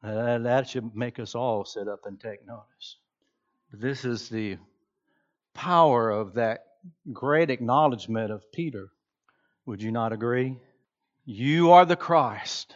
Uh, 0.03 0.39
that 0.39 0.69
should 0.69 0.95
make 0.95 1.19
us 1.19 1.35
all 1.35 1.63
sit 1.65 1.87
up 1.87 2.05
and 2.05 2.19
take 2.19 2.45
notice. 2.45 2.97
This 3.73 4.03
is 4.03 4.27
the 4.27 4.57
power 5.53 6.09
of 6.09 6.33
that 6.33 6.65
great 7.13 7.49
acknowledgement 7.49 8.31
of 8.31 8.51
Peter. 8.51 8.89
Would 9.65 9.81
you 9.81 9.91
not 9.91 10.11
agree? 10.11 10.57
You 11.23 11.71
are 11.71 11.85
the 11.85 11.95
Christ, 11.95 12.75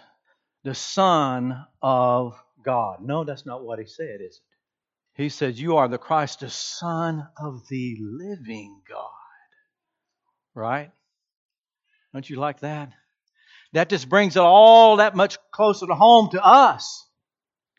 the 0.64 0.74
Son 0.76 1.66
of 1.82 2.42
God. 2.64 3.00
No, 3.02 3.26
that's 3.26 3.46
not 3.46 3.66
what 3.66 3.80
he 3.80 3.86
said, 3.86 4.22
is 4.22 4.38
it? 4.38 5.22
He 5.22 5.30
said, 5.30 5.56
You 5.56 5.78
are 5.78 5.88
the 5.90 5.98
Christ, 5.98 6.42
the 6.42 6.50
Son 6.50 7.28
of 7.38 7.68
the 7.70 7.98
living 8.00 8.82
God. 8.88 9.10
Right? 10.54 10.92
Don't 12.14 12.30
you 12.30 12.38
like 12.38 12.62
that? 12.62 12.94
That 13.74 13.90
just 13.90 14.08
brings 14.08 14.38
it 14.38 14.42
all 14.42 14.98
that 14.98 15.16
much 15.16 15.38
closer 15.52 15.88
to 15.88 15.96
home 15.96 16.30
to 16.32 16.42
us. 16.42 17.05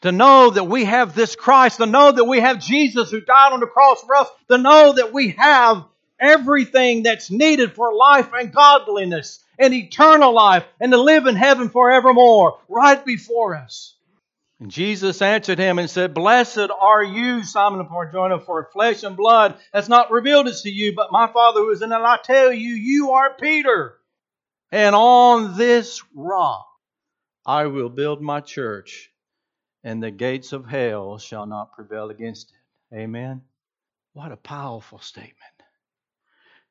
To 0.03 0.13
know 0.13 0.51
that 0.51 0.65
we 0.65 0.85
have 0.85 1.15
this 1.15 1.35
Christ, 1.37 1.79
to 1.79 1.87
know 1.87 2.13
that 2.13 2.25
we 2.25 2.41
have 2.41 2.61
Jesus 2.61 3.11
who 3.11 3.21
died 3.21 3.53
on 3.53 3.61
the 3.61 3.67
cross 3.67 4.03
for 4.03 4.15
us, 4.15 4.29
to 4.49 4.59
know 4.59 4.93
that 4.93 5.13
we 5.13 5.31
have 5.31 5.85
everything 6.21 7.03
that's 7.03 7.31
needed 7.31 7.75
for 7.75 7.95
life 7.95 8.31
and 8.33 8.53
godliness 8.53 9.43
and 9.59 9.73
eternal 9.75 10.33
life 10.35 10.65
and 10.81 10.93
to 10.93 10.99
live 11.01 11.27
in 11.27 11.37
heaven 11.37 11.69
forevermore 11.71 12.59
right 12.69 13.05
before 13.05 13.57
us. 13.57 13.95
And 14.61 14.71
Jesus 14.71 15.21
answered 15.21 15.59
him 15.59 15.79
and 15.79 15.91
said, 15.91 16.15
Blessed 16.15 16.71
are 16.81 17.05
you, 17.05 17.45
Simon 17.45 17.87
Barjona, 17.87 18.41
for 18.41 18.71
flesh 18.73 19.03
and 19.03 19.17
blood 19.17 19.59
has 19.73 19.89
not 19.89 20.11
revealed 20.11 20.47
this 20.47 20.63
to 20.63 20.71
you, 20.71 20.95
but 20.95 21.13
my 21.13 21.27
Father 21.27 21.61
who 21.61 21.73
is 21.73 21.83
in 21.83 21.91
heaven. 21.91 22.07
I 22.07 22.17
tell 22.23 22.53
you, 22.53 22.71
you 22.71 23.11
are 23.13 23.35
Peter. 23.35 23.97
And 24.73 24.95
on 24.95 25.59
this 25.59 26.03
rock 26.15 26.67
I 27.45 27.67
will 27.67 27.91
build 27.91 28.23
my 28.23 28.41
church, 28.41 29.11
and 29.87 30.03
the 30.03 30.11
gates 30.11 30.53
of 30.53 30.67
hell 30.67 31.17
shall 31.17 31.47
not 31.47 31.73
prevail 31.73 32.11
against 32.11 32.51
it. 32.51 32.97
Amen. 32.97 33.43
What 34.15 34.33
a 34.33 34.37
powerful 34.37 34.99
statement. 34.99 35.37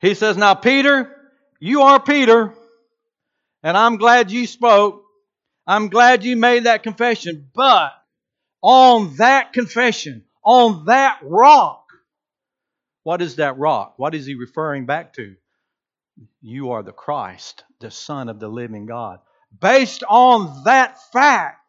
He 0.02 0.16
says, 0.16 0.36
Now, 0.36 0.54
Peter, 0.54 1.16
you 1.58 1.84
are 1.84 1.98
Peter, 2.02 2.54
and 3.64 3.78
I'm 3.78 3.96
glad 3.96 4.32
you 4.32 4.46
spoke. 4.46 5.02
I'm 5.66 5.88
glad 5.88 6.26
you 6.26 6.36
made 6.36 6.66
that 6.66 6.84
confession. 6.84 7.50
But 7.56 7.94
on 8.62 9.16
that 9.16 9.54
confession, 9.54 10.26
on 10.44 10.84
that 10.88 11.20
rock, 11.24 11.86
what 13.04 13.22
is 13.22 13.38
that 13.38 13.58
rock? 13.58 13.94
What 13.96 14.14
is 14.14 14.26
he 14.26 14.36
referring 14.36 14.88
back 14.88 15.14
to? 15.14 15.36
You 16.42 16.72
are 16.72 16.84
the 16.84 16.92
Christ, 16.92 17.64
the 17.80 17.92
Son 17.92 18.28
of 18.28 18.42
the 18.42 18.50
living 18.50 18.88
God. 18.88 19.20
Based 19.58 20.04
on 20.04 20.66
that 20.66 20.98
fact, 21.14 21.65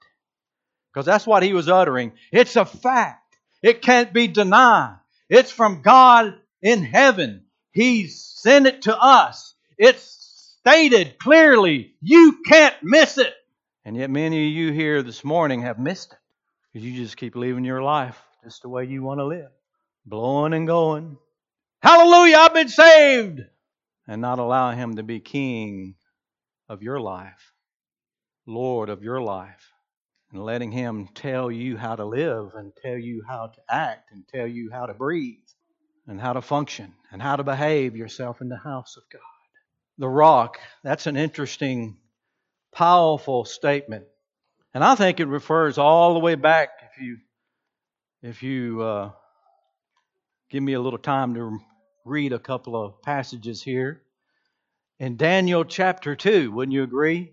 because 0.97 1.05
that's 1.05 1.27
what 1.27 1.43
he 1.43 1.53
was 1.53 1.69
uttering, 1.69 2.13
it's 2.33 2.57
a 2.57 2.65
fact. 2.65 3.37
It 3.63 3.83
can't 3.83 4.15
be 4.15 4.29
denied. 4.29 4.97
It's 5.29 5.53
from 5.53 5.83
God 5.83 6.41
in 6.63 6.83
heaven. 6.83 7.45
He 7.71 8.07
sent 8.09 8.67
it 8.67 8.81
to 8.83 8.99
us. 8.99 9.55
It's 9.77 10.57
stated 10.59 11.19
clearly. 11.19 11.93
You 12.01 12.39
can't 12.47 12.75
miss 12.83 13.19
it. 13.19 13.35
And 13.85 13.95
yet, 13.95 14.09
many 14.09 14.47
of 14.47 14.55
you 14.55 14.73
here 14.73 15.03
this 15.03 15.23
morning 15.23 15.61
have 15.63 15.79
missed 15.79 16.15
it 16.15 16.19
because 16.73 16.89
you 16.89 16.97
just 16.97 17.19
keep 17.19 17.37
living 17.37 17.67
your 17.67 17.83
life 17.83 18.19
just 18.43 18.63
the 18.63 18.71
way 18.71 18.87
you 18.87 19.03
want 19.03 19.21
to 19.21 19.27
live, 19.27 19.51
blowing 20.07 20.55
and 20.55 20.67
going. 20.67 21.19
Hallelujah, 21.83 22.39
I've 22.39 22.55
been 22.55 22.71
saved. 22.71 23.43
And 24.09 24.23
not 24.23 24.39
allow 24.39 24.71
Him 24.71 24.97
to 24.97 25.03
be 25.03 25.21
King 25.21 25.97
of 26.71 26.83
your 26.83 27.01
life, 27.01 27.53
Lord 28.47 28.89
of 28.89 29.03
your 29.03 29.21
life, 29.21 29.75
and 30.33 30.43
letting 30.45 30.73
Him 30.73 31.09
tell 31.15 31.51
you 31.51 31.77
how 31.77 31.97
to 31.97 32.05
live 32.05 32.53
and 32.55 32.73
tell 32.83 32.99
you 32.99 33.23
how 33.29 33.49
to 33.49 33.61
act 33.69 34.13
and 34.13 34.27
tell 34.29 34.47
you 34.47 34.71
how 34.73 34.87
to 34.87 34.95
breathe. 34.95 35.39
and 36.09 36.21
how 36.21 36.33
to 36.35 36.43
function 36.43 36.95
and 37.13 37.23
how 37.23 37.37
to 37.37 37.45
behave 37.45 37.97
yourself 37.97 38.41
in 38.41 38.49
the 38.49 38.57
house 38.59 38.97
of 38.97 39.03
God. 39.13 39.21
The 39.99 40.09
rock, 40.09 40.59
that's 40.85 41.07
an 41.07 41.17
interesting, 41.17 41.99
powerful 42.73 43.45
statement. 43.45 44.07
And 44.75 44.85
I 44.85 44.95
think 44.95 45.21
it 45.21 45.27
refers 45.29 45.79
all 45.79 46.15
the 46.15 46.21
way 46.21 46.35
back 46.37 46.71
if 46.93 47.03
you 47.03 47.19
if 48.23 48.43
you 48.43 48.83
uh, 48.83 49.11
give 50.51 50.63
me 50.63 50.75
a 50.75 50.81
little 50.81 50.99
time 50.99 51.35
to 51.35 51.59
read 52.05 52.33
a 52.33 52.39
couple 52.39 52.77
of 52.77 53.03
passages 53.03 53.63
here. 53.63 54.03
In 54.99 55.17
Daniel 55.17 55.65
chapter 55.65 56.17
2, 56.17 56.53
wouldn't 56.53 56.75
you 56.75 56.83
agree? 56.83 57.33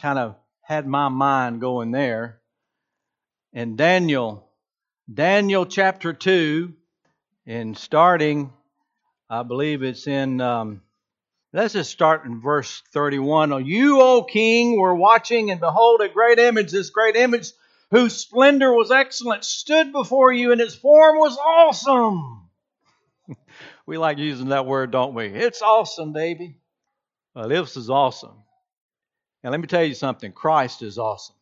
Kind 0.00 0.18
of 0.18 0.36
had 0.70 0.86
my 0.86 1.08
mind 1.08 1.60
going 1.60 1.90
there. 1.90 2.38
And 3.52 3.76
Daniel, 3.76 4.48
Daniel 5.12 5.66
chapter 5.66 6.12
2, 6.12 6.72
and 7.44 7.76
starting, 7.76 8.52
I 9.28 9.42
believe 9.42 9.82
it's 9.82 10.06
in, 10.06 10.40
um, 10.40 10.82
let's 11.52 11.72
just 11.72 11.90
start 11.90 12.24
in 12.24 12.40
verse 12.40 12.84
31. 12.92 13.66
You, 13.66 14.00
O 14.00 14.22
king, 14.22 14.78
were 14.78 14.94
watching, 14.94 15.50
and 15.50 15.58
behold, 15.58 16.02
a 16.02 16.08
great 16.08 16.38
image, 16.38 16.70
this 16.70 16.90
great 16.90 17.16
image 17.16 17.50
whose 17.90 18.16
splendor 18.16 18.72
was 18.72 18.92
excellent, 18.92 19.44
stood 19.44 19.90
before 19.90 20.32
you, 20.32 20.52
and 20.52 20.60
its 20.60 20.76
form 20.76 21.18
was 21.18 21.36
awesome. 21.36 22.48
we 23.86 23.98
like 23.98 24.18
using 24.18 24.50
that 24.50 24.66
word, 24.66 24.92
don't 24.92 25.14
we? 25.14 25.26
It's 25.26 25.62
awesome, 25.62 26.12
baby. 26.12 26.58
Well, 27.34 27.48
this 27.48 27.76
is 27.76 27.90
awesome. 27.90 28.44
And 29.42 29.50
let 29.52 29.60
me 29.60 29.66
tell 29.66 29.84
you 29.84 29.94
something 29.94 30.32
Christ 30.32 30.82
is 30.82 30.98
awesome. 30.98 31.36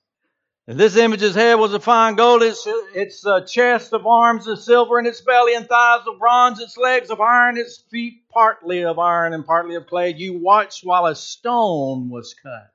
And 0.66 0.78
this 0.78 0.96
image's 0.96 1.34
head 1.34 1.54
was 1.54 1.72
of 1.72 1.82
fine 1.82 2.14
gold, 2.14 2.42
its, 2.42 2.66
its 2.94 3.24
uh, 3.26 3.40
chest 3.40 3.94
of 3.94 4.06
arms 4.06 4.46
of 4.46 4.58
silver, 4.60 4.98
and 4.98 5.06
its 5.06 5.22
belly 5.22 5.54
and 5.54 5.66
thighs 5.66 6.06
of 6.06 6.18
bronze, 6.18 6.60
its 6.60 6.76
legs 6.76 7.10
of 7.10 7.20
iron, 7.20 7.56
its 7.56 7.78
feet 7.90 8.28
partly 8.28 8.84
of 8.84 8.98
iron 8.98 9.32
and 9.32 9.46
partly 9.46 9.76
of 9.76 9.86
clay. 9.86 10.14
You 10.14 10.38
watched 10.38 10.84
while 10.84 11.06
a 11.06 11.16
stone 11.16 12.10
was 12.10 12.34
cut 12.34 12.70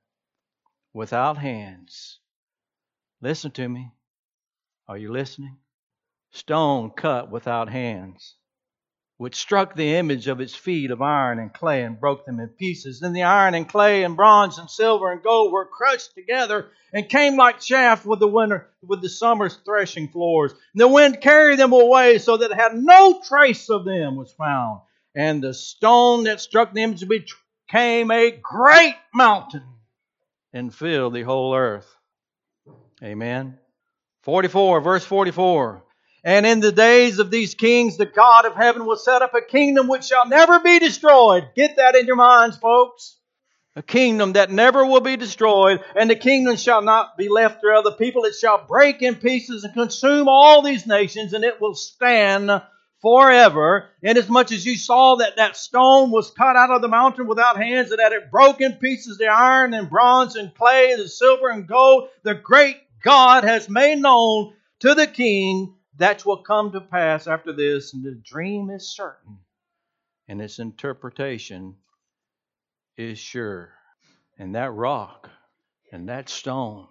without 0.93 1.38
hands 1.38 2.19
Listen 3.23 3.51
to 3.51 3.69
me. 3.69 3.89
Are 4.86 4.97
you 4.97 5.09
listening? 5.09 5.55
Stone 6.31 6.89
cut 6.89 7.31
without 7.31 7.69
hands, 7.69 8.36
which 9.17 9.36
struck 9.36 9.76
the 9.76 9.95
image 9.95 10.28
of 10.28 10.41
its 10.41 10.56
feet 10.56 10.91
of 10.91 11.02
iron 11.02 11.39
and 11.39 11.54
clay 11.54 11.84
and 11.84 11.99
broke 11.99 12.26
them 12.26 12.39
in 12.39 12.47
pieces. 12.49 12.99
Then 12.99 13.13
the 13.13 13.23
iron 13.23 13.54
and 13.54 13.67
clay 13.67 14.04
and 14.04 14.15
bronze 14.15 14.58
and 14.58 14.69
silver 14.69 15.12
and 15.12 15.21
gold 15.21 15.52
were 15.52 15.65
crushed 15.65 16.15
together 16.15 16.67
and 16.91 17.08
came 17.08 17.38
like 17.38 17.60
chaff 17.60 18.06
with 18.06 18.19
the 18.19 18.28
winter 18.28 18.69
with 18.82 19.02
the 19.02 19.10
summer's 19.10 19.56
threshing 19.65 20.10
floors. 20.10 20.52
And 20.52 20.82
the 20.82 20.88
wind 20.88 21.21
carried 21.21 21.60
them 21.60 21.73
away 21.73 22.17
so 22.17 22.38
that 22.38 22.54
had 22.54 22.76
no 22.76 23.21
trace 23.26 23.69
of 23.69 23.86
them 23.86 24.15
was 24.15 24.32
found. 24.32 24.82
And 25.15 25.43
the 25.43 25.54
stone 25.54 26.23
that 26.23 26.41
struck 26.41 26.73
the 26.73 26.82
image 26.82 27.08
became 27.08 28.10
a 28.12 28.32
great 28.32 28.95
mountain 29.13 29.63
and 30.52 30.73
filled 30.73 31.13
the 31.13 31.23
whole 31.23 31.56
earth. 31.56 31.88
Amen. 33.04 33.60
44, 34.23 34.82
verse 34.82 35.04
44. 35.04 35.84
And 36.23 36.45
in 36.45 36.62
the 36.62 36.71
days 36.71 37.19
of 37.19 37.31
these 37.31 37.53
kings, 37.53 37.97
the 37.97 38.05
God 38.05 38.45
of 38.45 38.55
heaven 38.55 38.86
will 38.86 38.95
set 38.95 39.21
up 39.21 39.33
a 39.33 39.41
kingdom 39.41 39.89
which 39.89 40.05
shall 40.05 40.25
never 40.27 40.59
be 40.62 40.79
destroyed. 40.79 41.49
Get 41.53 41.75
that 41.75 41.95
in 41.95 42.05
your 42.05 42.15
minds, 42.15 42.55
folks. 42.57 43.17
A 43.75 43.81
kingdom 43.81 44.33
that 44.33 44.51
never 44.51 44.86
will 44.86 45.01
be 45.01 45.17
destroyed, 45.17 45.83
and 45.95 46.09
the 46.09 46.15
kingdom 46.15 46.55
shall 46.55 46.81
not 46.83 47.17
be 47.17 47.27
left 47.27 47.62
to 47.62 47.71
other 47.71 47.91
people. 47.91 48.23
It 48.23 48.36
shall 48.36 48.65
break 48.67 49.01
in 49.01 49.15
pieces 49.15 49.63
and 49.63 49.73
consume 49.73 50.29
all 50.29 50.62
these 50.62 50.86
nations, 50.86 51.33
and 51.33 51.43
it 51.43 51.59
will 51.59 51.73
stand 51.73 52.51
forever. 53.01 53.89
Inasmuch 54.03 54.51
as 54.51 54.65
you 54.65 54.77
saw 54.77 55.15
that 55.15 55.38
that 55.38 55.57
stone 55.57 56.12
was 56.12 56.31
cut 56.31 56.55
out 56.55 56.69
of 56.69 56.81
the 56.81 56.88
mountain 56.88 57.27
without 57.27 57.57
hands, 57.57 57.89
and 57.89 57.99
that 57.99 58.13
it 58.13 58.31
broke 58.31 58.62
in 58.62 58.73
pieces 58.73 59.17
the 59.17 59.27
iron 59.27 59.73
and 59.73 59.89
bronze 59.89 60.36
and 60.36 60.53
clay, 60.55 60.95
the 60.95 61.09
silver 61.09 61.49
and 61.49 61.67
gold, 61.67 62.09
the 62.21 62.36
great 62.36 62.77
God 63.01 63.43
has 63.43 63.67
made 63.67 63.97
known 63.97 64.53
to 64.81 64.93
the 64.93 65.07
king 65.07 65.73
that 65.97 66.25
will 66.25 66.43
come 66.43 66.71
to 66.71 66.82
pass 66.82 67.27
after 67.27 67.53
this, 67.53 67.93
and 67.93 68.03
the 68.03 68.15
dream 68.15 68.69
is 68.69 68.95
certain, 68.95 69.38
and 70.27 70.41
its 70.41 70.60
interpretation 70.60 71.75
is 72.97 73.19
sure. 73.19 73.73
And 74.38 74.56
that 74.56 74.71
rock 74.73 75.29
and 75.91 76.10
that 76.10 76.29
stone 76.29 76.88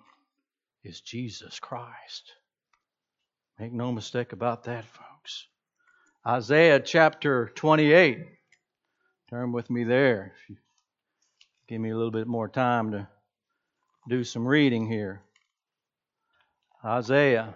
is 0.85 1.01
Jesus 1.01 1.59
Christ. 1.59 2.33
Make 3.59 3.73
no 3.73 3.93
mistake 3.93 4.33
about 4.33 4.65
that, 4.65 4.85
folks. 4.85 5.47
Isaiah 6.27 6.81
chapter 6.81 7.51
28. 7.55 8.27
Turn 9.29 9.53
with 9.53 9.71
me 9.71 9.85
there. 9.85 10.35
Give 11.69 11.81
me 11.81 11.91
a 11.91 11.97
little 11.97 12.13
bit 12.13 12.27
more 12.27 12.49
time 12.49 12.93
to 12.93 13.09
do 14.09 14.25
some 14.25 14.47
reading 14.47 14.87
here. 14.87 15.23
Isaiah. 16.85 17.55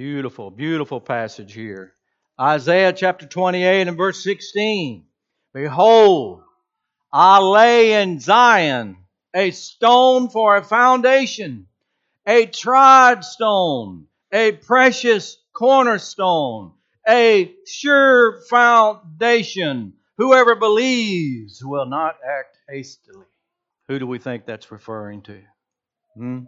Beautiful, 0.00 0.50
beautiful 0.50 0.98
passage 0.98 1.52
here. 1.52 1.92
Isaiah 2.40 2.94
chapter 2.94 3.26
28 3.26 3.86
and 3.86 3.98
verse 3.98 4.24
16. 4.24 5.04
Behold, 5.52 6.40
I 7.12 7.38
lay 7.40 8.02
in 8.02 8.18
Zion 8.18 8.96
a 9.34 9.50
stone 9.50 10.30
for 10.30 10.56
a 10.56 10.64
foundation, 10.64 11.66
a 12.26 12.46
tried 12.46 13.26
stone, 13.26 14.06
a 14.32 14.52
precious 14.52 15.36
cornerstone, 15.52 16.72
a 17.06 17.54
sure 17.66 18.40
foundation. 18.48 19.92
Whoever 20.16 20.54
believes 20.54 21.62
will 21.62 21.84
not 21.84 22.14
act 22.26 22.56
hastily. 22.70 23.26
Who 23.88 23.98
do 23.98 24.06
we 24.06 24.18
think 24.18 24.46
that's 24.46 24.72
referring 24.72 25.20
to? 25.24 25.42
Hmm? 26.16 26.38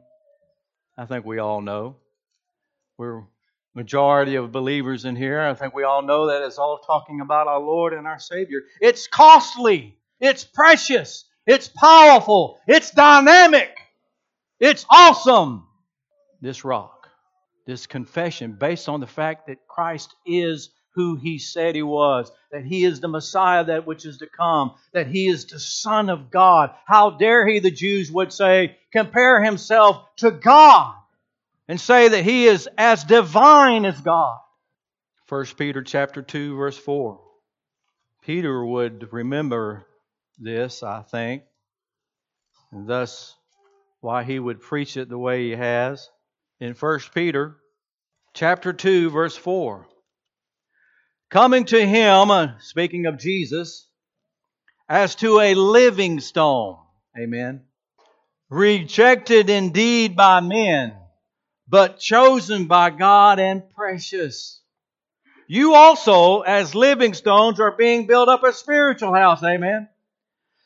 I 0.97 1.05
think 1.05 1.27
we 1.27 1.39
all 1.39 1.61
know. 1.61 1.97
We're 2.97 3.25
majority 3.75 4.37
of 4.37 4.53
believers 4.53 5.05
in 5.05 5.17
here. 5.17 5.41
I 5.41 5.55
think 5.55 5.75
we 5.75 5.85
all 5.85 6.03
know 6.03 6.27
that 6.27 6.43
it's 6.43 6.59
all 6.59 6.79
talking 6.79 7.21
about 7.21 7.47
our 7.47 7.61
Lord 7.61 7.93
and 7.93 8.07
our 8.07 8.19
Savior. 8.19 8.63
It's 8.81 9.07
costly. 9.07 9.97
It's 10.21 10.45
precious. 10.45 11.25
It's 11.47 11.69
powerful. 11.69 12.61
It's 12.67 12.91
dynamic. 12.91 13.77
It's 14.61 14.87
awesome. 14.91 15.67
This 16.41 16.65
rock, 16.65 17.09
this 17.67 17.87
confession 17.87 18.57
based 18.59 18.89
on 18.89 19.01
the 19.01 19.07
fact 19.07 19.47
that 19.47 19.67
Christ 19.67 20.15
is 20.27 20.71
who 20.95 21.17
he 21.17 21.39
said 21.39 21.75
he 21.75 21.83
was, 21.83 22.31
that 22.51 22.65
he 22.65 22.85
is 22.85 23.01
the 23.01 23.09
Messiah 23.09 23.65
that 23.65 23.87
which 23.87 24.05
is 24.05 24.19
to 24.19 24.27
come, 24.27 24.75
that 24.93 25.07
he 25.07 25.27
is 25.27 25.47
the 25.47 25.59
Son 25.59 26.11
of 26.11 26.31
God. 26.31 26.71
How 26.85 27.11
dare 27.11 27.47
he, 27.47 27.61
the 27.61 27.71
Jews 27.71 28.13
would 28.13 28.33
say, 28.33 28.77
compare 28.93 29.43
himself 29.43 30.05
to 30.17 30.31
God 30.31 30.95
and 31.69 31.81
say 31.81 32.09
that 32.09 32.25
he 32.25 32.47
is 32.47 32.69
as 32.77 33.05
divine 33.05 33.85
as 33.85 34.01
God. 34.01 34.39
1 35.29 35.45
Peter 35.57 35.83
chapter 35.83 36.23
2 36.23 36.57
verse 36.57 36.77
4. 36.77 37.21
Peter 38.23 38.65
would 38.65 39.13
remember 39.13 39.87
this, 40.39 40.83
I 40.83 41.03
think, 41.03 41.43
and 42.71 42.87
thus 42.87 43.35
why 44.01 44.25
he 44.25 44.39
would 44.39 44.61
preach 44.61 44.97
it 44.97 45.09
the 45.09 45.19
way 45.19 45.45
he 45.45 45.51
has. 45.53 46.09
In 46.61 46.75
1 46.75 47.01
Peter 47.15 47.57
chapter 48.35 48.73
2 48.73 49.11
verse 49.11 49.37
4. 49.37 49.87
Coming 51.31 51.65
to 51.67 51.87
him, 51.87 52.31
uh, 52.31 52.59
speaking 52.61 53.07
of 53.07 53.19
Jesus, 53.19 53.89
as 54.89 55.15
to 55.17 55.41
a 55.41 55.55
living 55.55 56.21
stone. 56.21 56.77
Amen. 57.19 57.63
Rejected 58.51 59.49
indeed 59.49 60.15
by 60.15 60.41
men 60.41 60.93
but 61.69 61.99
chosen 61.99 62.67
by 62.67 62.91
God 62.91 63.39
and 63.39 63.63
precious. 63.71 64.61
You 65.47 65.75
also, 65.75 66.41
as 66.41 66.75
living 66.75 67.15
stones, 67.15 67.61
are 67.61 67.77
being 67.77 68.07
built 68.07 68.29
up 68.29 68.45
a 68.45 68.53
spiritual 68.53 69.15
house. 69.15 69.43
Amen. 69.43 69.89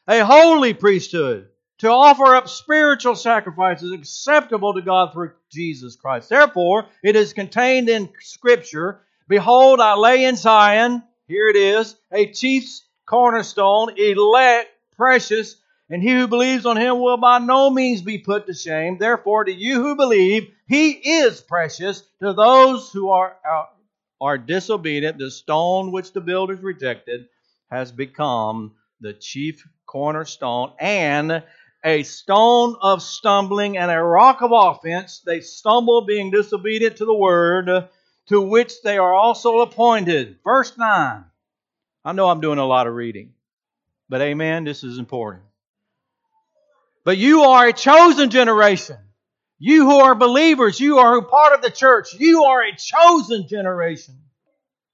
A 0.09 0.25
holy 0.25 0.75
priesthood 0.75 1.49
to 1.79 1.89
offer 1.91 2.35
up 2.35 2.49
spiritual 2.49 3.17
sacrifices 3.17 3.93
acceptable 3.93 4.75
to 4.75 4.83
God 4.83 5.13
through 5.13 5.33
Jesus 5.51 5.97
Christ. 5.97 6.29
Therefore, 6.29 6.87
it 7.03 7.17
is 7.17 7.33
contained 7.33 7.89
in 7.89 8.09
Scripture 8.21 9.01
Behold, 9.29 9.81
I 9.81 9.95
lay 9.97 10.25
in 10.25 10.37
Zion, 10.37 11.03
here 11.27 11.49
it 11.49 11.57
is, 11.57 11.97
a 12.13 12.31
chief's 12.31 12.87
cornerstone, 13.07 13.99
elect, 13.99 14.69
precious, 14.97 15.57
and 15.89 16.03
he 16.03 16.11
who 16.11 16.27
believes 16.27 16.67
on 16.67 16.77
him 16.77 17.01
will 17.01 17.17
by 17.17 17.39
no 17.39 17.71
means 17.71 18.03
be 18.03 18.19
put 18.19 18.47
to 18.47 18.55
shame. 18.55 18.99
Therefore, 18.99 19.45
to 19.45 19.53
you 19.53 19.83
who 19.83 19.95
believe, 19.95 20.51
he 20.67 20.91
is 20.91 21.41
precious. 21.41 22.03
To 22.21 22.33
those 22.33 22.91
who 22.91 23.11
are, 23.11 23.37
are 24.21 24.39
disobedient, 24.39 25.19
the 25.19 25.31
stone 25.31 25.93
which 25.93 26.13
the 26.13 26.21
builders 26.21 26.61
rejected 26.61 27.29
has 27.71 27.93
become 27.93 28.75
the 29.01 29.13
chief 29.13 29.67
cornerstone 29.87 30.73
and 30.81 31.45
a 31.85 32.03
stone 32.03 32.77
of 32.83 33.01
stumbling 33.01 33.79
and 33.79 33.91
a 33.91 34.03
rock 34.03 34.43
of 34.43 34.51
offense. 34.53 35.21
They 35.25 35.41
stumble 35.41 36.05
being 36.05 36.33
disobedient 36.33 36.97
to 36.97 37.05
the 37.05 37.15
word 37.15 37.89
to 38.27 38.41
which 38.41 38.83
they 38.83 38.99
are 38.99 39.15
also 39.15 39.61
appointed. 39.61 40.39
Verse 40.43 40.77
9. 40.77 41.25
I 42.05 42.13
know 42.13 42.29
I'm 42.29 42.41
doing 42.41 42.59
a 42.59 42.67
lot 42.67 42.89
of 42.89 42.95
reading, 42.95 43.35
but 44.09 44.21
amen, 44.21 44.65
this 44.65 44.83
is 44.83 44.99
important. 44.99 45.46
But 47.07 47.19
you 47.19 47.43
are 47.43 47.69
a 47.69 47.73
chosen 47.73 48.31
generation. 48.31 48.97
You 49.61 49.89
who 49.89 50.01
are 50.01 50.17
believers, 50.17 50.81
you 50.81 50.99
are 50.99 51.23
part 51.23 51.53
of 51.53 51.63
the 51.63 51.71
church, 51.71 52.09
you 52.19 52.43
are 52.43 52.65
a 52.65 52.75
chosen 52.75 53.47
generation. 53.47 54.17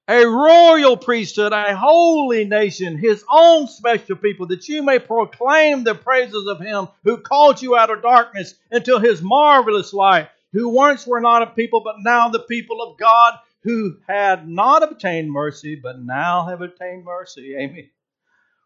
A 0.08 0.26
royal 0.26 0.98
priesthood, 0.98 1.54
a 1.54 1.74
holy 1.74 2.44
nation, 2.44 2.98
his 2.98 3.24
own 3.32 3.66
special 3.66 4.16
people, 4.16 4.48
that 4.48 4.68
you 4.68 4.82
may 4.82 4.98
proclaim 4.98 5.84
the 5.84 5.94
praises 5.94 6.46
of 6.48 6.60
him 6.60 6.88
who 7.02 7.16
called 7.16 7.62
you 7.62 7.78
out 7.78 7.88
of 7.88 8.02
darkness 8.02 8.56
into 8.70 8.98
his 8.98 9.22
marvelous 9.22 9.94
light, 9.94 10.28
who 10.52 10.68
once 10.68 11.06
were 11.06 11.22
not 11.22 11.40
a 11.40 11.46
people, 11.46 11.80
but 11.80 11.96
now 12.00 12.28
the 12.28 12.40
people 12.40 12.82
of 12.82 12.98
God, 12.98 13.38
who 13.62 13.96
had 14.06 14.46
not 14.46 14.82
obtained 14.82 15.32
mercy, 15.32 15.76
but 15.76 15.98
now 15.98 16.44
have 16.44 16.60
obtained 16.60 17.04
mercy. 17.04 17.56
Amen. 17.58 17.88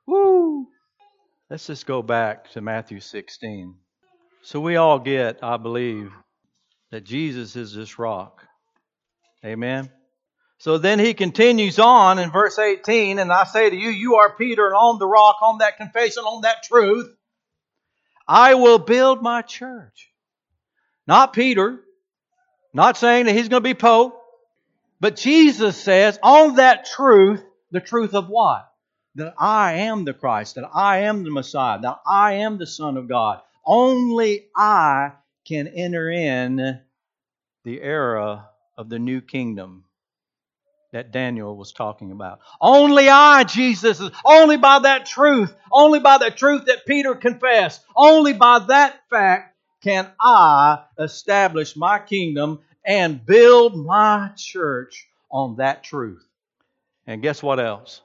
Woo! 0.04 0.66
Let's 1.48 1.68
just 1.68 1.86
go 1.86 2.02
back 2.02 2.50
to 2.52 2.60
Matthew 2.60 2.98
16. 2.98 3.76
So 4.42 4.58
we 4.58 4.74
all 4.74 4.98
get, 4.98 5.44
I 5.44 5.58
believe, 5.58 6.10
that 6.90 7.04
Jesus 7.04 7.54
is 7.54 7.72
this 7.72 8.00
rock. 8.00 8.42
Amen. 9.44 9.88
So 10.58 10.78
then 10.78 10.98
he 10.98 11.14
continues 11.14 11.78
on 11.78 12.18
in 12.18 12.32
verse 12.32 12.58
18, 12.58 13.20
and 13.20 13.32
I 13.32 13.44
say 13.44 13.70
to 13.70 13.76
you, 13.76 13.90
you 13.90 14.16
are 14.16 14.34
Peter, 14.34 14.66
and 14.66 14.74
on 14.74 14.98
the 14.98 15.06
rock, 15.06 15.36
on 15.40 15.58
that 15.58 15.76
confession, 15.76 16.24
on 16.24 16.42
that 16.42 16.64
truth, 16.64 17.14
I 18.26 18.54
will 18.54 18.80
build 18.80 19.22
my 19.22 19.42
church. 19.42 20.10
Not 21.06 21.32
Peter, 21.32 21.80
not 22.74 22.96
saying 22.96 23.26
that 23.26 23.36
he's 23.36 23.48
going 23.48 23.62
to 23.62 23.68
be 23.68 23.74
Pope, 23.74 24.20
but 24.98 25.14
Jesus 25.14 25.76
says, 25.76 26.18
on 26.24 26.56
that 26.56 26.86
truth, 26.86 27.44
the 27.70 27.80
truth 27.80 28.14
of 28.14 28.28
what? 28.28 28.68
That 29.16 29.34
I 29.38 29.72
am 29.74 30.04
the 30.04 30.12
Christ, 30.12 30.54
that 30.54 30.68
I 30.74 30.98
am 30.98 31.24
the 31.24 31.30
Messiah, 31.30 31.80
that 31.80 32.00
I 32.06 32.34
am 32.34 32.58
the 32.58 32.66
Son 32.66 32.96
of 32.96 33.08
God. 33.08 33.40
Only 33.64 34.46
I 34.54 35.12
can 35.46 35.68
enter 35.68 36.10
in 36.10 36.80
the 37.64 37.82
era 37.82 38.48
of 38.76 38.88
the 38.88 38.98
new 38.98 39.20
kingdom 39.20 39.84
that 40.92 41.12
Daniel 41.12 41.56
was 41.56 41.72
talking 41.72 42.12
about. 42.12 42.40
Only 42.60 43.08
I, 43.08 43.44
Jesus, 43.44 44.00
only 44.24 44.56
by 44.56 44.80
that 44.80 45.06
truth, 45.06 45.54
only 45.72 46.00
by 46.00 46.18
the 46.18 46.30
truth 46.30 46.66
that 46.66 46.86
Peter 46.86 47.14
confessed, 47.14 47.82
only 47.96 48.32
by 48.32 48.60
that 48.68 49.00
fact 49.10 49.56
can 49.82 50.10
I 50.20 50.84
establish 50.98 51.76
my 51.76 51.98
kingdom 51.98 52.60
and 52.84 53.24
build 53.24 53.76
my 53.76 54.30
church 54.36 55.06
on 55.30 55.56
that 55.56 55.82
truth. 55.82 56.24
And 57.06 57.22
guess 57.22 57.42
what 57.42 57.60
else? 57.60 58.00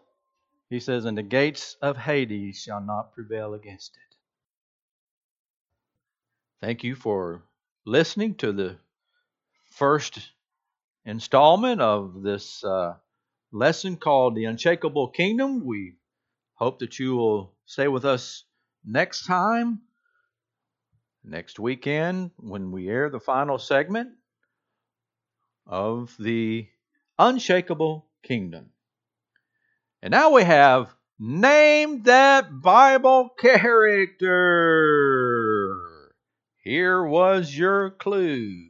He 0.72 0.80
says, 0.80 1.04
And 1.04 1.18
the 1.18 1.22
gates 1.22 1.76
of 1.82 1.98
Hades 1.98 2.62
shall 2.62 2.80
not 2.80 3.14
prevail 3.14 3.54
against 3.56 3.98
it. 3.98 4.16
Thank 6.62 6.86
you 6.86 6.96
for 6.96 7.44
listening 7.86 8.36
to 8.36 8.54
the 8.54 8.78
first 9.66 10.32
installment 11.04 11.82
of 11.82 12.24
this 12.24 12.64
uh, 12.64 12.94
lesson 13.52 13.98
called 13.98 14.36
The 14.36 14.46
Unshakable 14.46 15.10
Kingdom. 15.10 15.66
We 15.66 15.98
hope 16.54 16.80
that 16.80 17.00
you 17.00 17.18
will 17.18 17.54
stay 17.66 17.90
with 17.90 18.06
us 18.06 18.46
next 18.86 19.26
time, 19.26 19.82
next 21.22 21.60
weekend, 21.60 22.32
when 22.38 22.72
we 22.72 22.88
air 22.88 23.10
the 23.10 23.20
final 23.20 23.58
segment 23.58 24.12
of 25.68 26.16
The 26.18 26.70
Unshakable 27.20 28.06
Kingdom. 28.24 28.70
And 30.04 30.10
now 30.10 30.32
we 30.32 30.44
have 30.44 30.92
Name 31.20 32.02
That 32.04 32.60
Bible 32.60 33.30
Character. 33.38 34.18
Here 36.64 37.04
was 37.06 37.56
your 37.56 37.92
clue. 37.92 38.70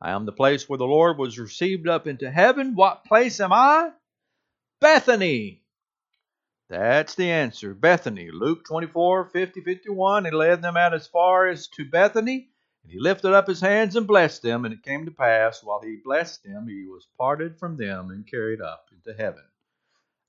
I 0.00 0.12
am 0.12 0.24
the 0.24 0.32
place 0.32 0.66
where 0.66 0.78
the 0.78 0.86
Lord 0.86 1.18
was 1.18 1.38
received 1.38 1.86
up 1.86 2.06
into 2.06 2.30
heaven. 2.30 2.74
What 2.76 3.04
place 3.04 3.40
am 3.40 3.52
I? 3.52 3.90
Bethany. 4.80 5.60
That's 6.70 7.14
the 7.14 7.30
answer. 7.30 7.74
Bethany. 7.74 8.30
Luke 8.32 8.64
24, 8.66 9.26
50, 9.26 9.60
51. 9.60 10.24
He 10.24 10.30
led 10.30 10.62
them 10.62 10.78
out 10.78 10.94
as 10.94 11.06
far 11.06 11.46
as 11.46 11.68
to 11.68 11.84
Bethany, 11.84 12.48
and 12.82 12.90
he 12.90 12.98
lifted 12.98 13.34
up 13.34 13.48
his 13.48 13.60
hands 13.60 13.96
and 13.96 14.06
blessed 14.06 14.40
them. 14.40 14.64
And 14.64 14.72
it 14.72 14.82
came 14.82 15.04
to 15.04 15.10
pass, 15.10 15.62
while 15.62 15.82
he 15.84 15.96
blessed 16.02 16.42
them, 16.42 16.66
he 16.68 16.86
was 16.86 17.06
parted 17.18 17.58
from 17.58 17.76
them 17.76 18.08
and 18.08 18.26
carried 18.26 18.62
up 18.62 18.86
into 18.90 19.12
heaven. 19.12 19.44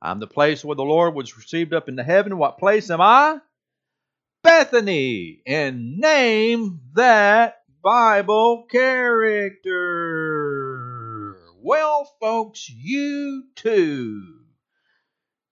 I'm 0.02 0.20
the 0.20 0.28
place 0.28 0.64
where 0.64 0.76
the 0.76 0.84
Lord 0.84 1.16
was 1.16 1.38
received 1.38 1.74
up 1.74 1.90
into 1.90 2.04
heaven. 2.04 2.38
What 2.38 2.58
place 2.58 2.90
am 2.90 3.02
I? 3.02 3.40
Bethany. 4.44 5.42
And 5.48 5.98
name 5.98 6.82
that 6.94 7.64
Bible 7.82 8.66
character. 8.70 9.76
Well, 11.62 12.16
folks, 12.20 12.70
you 12.70 13.46
too 13.56 14.42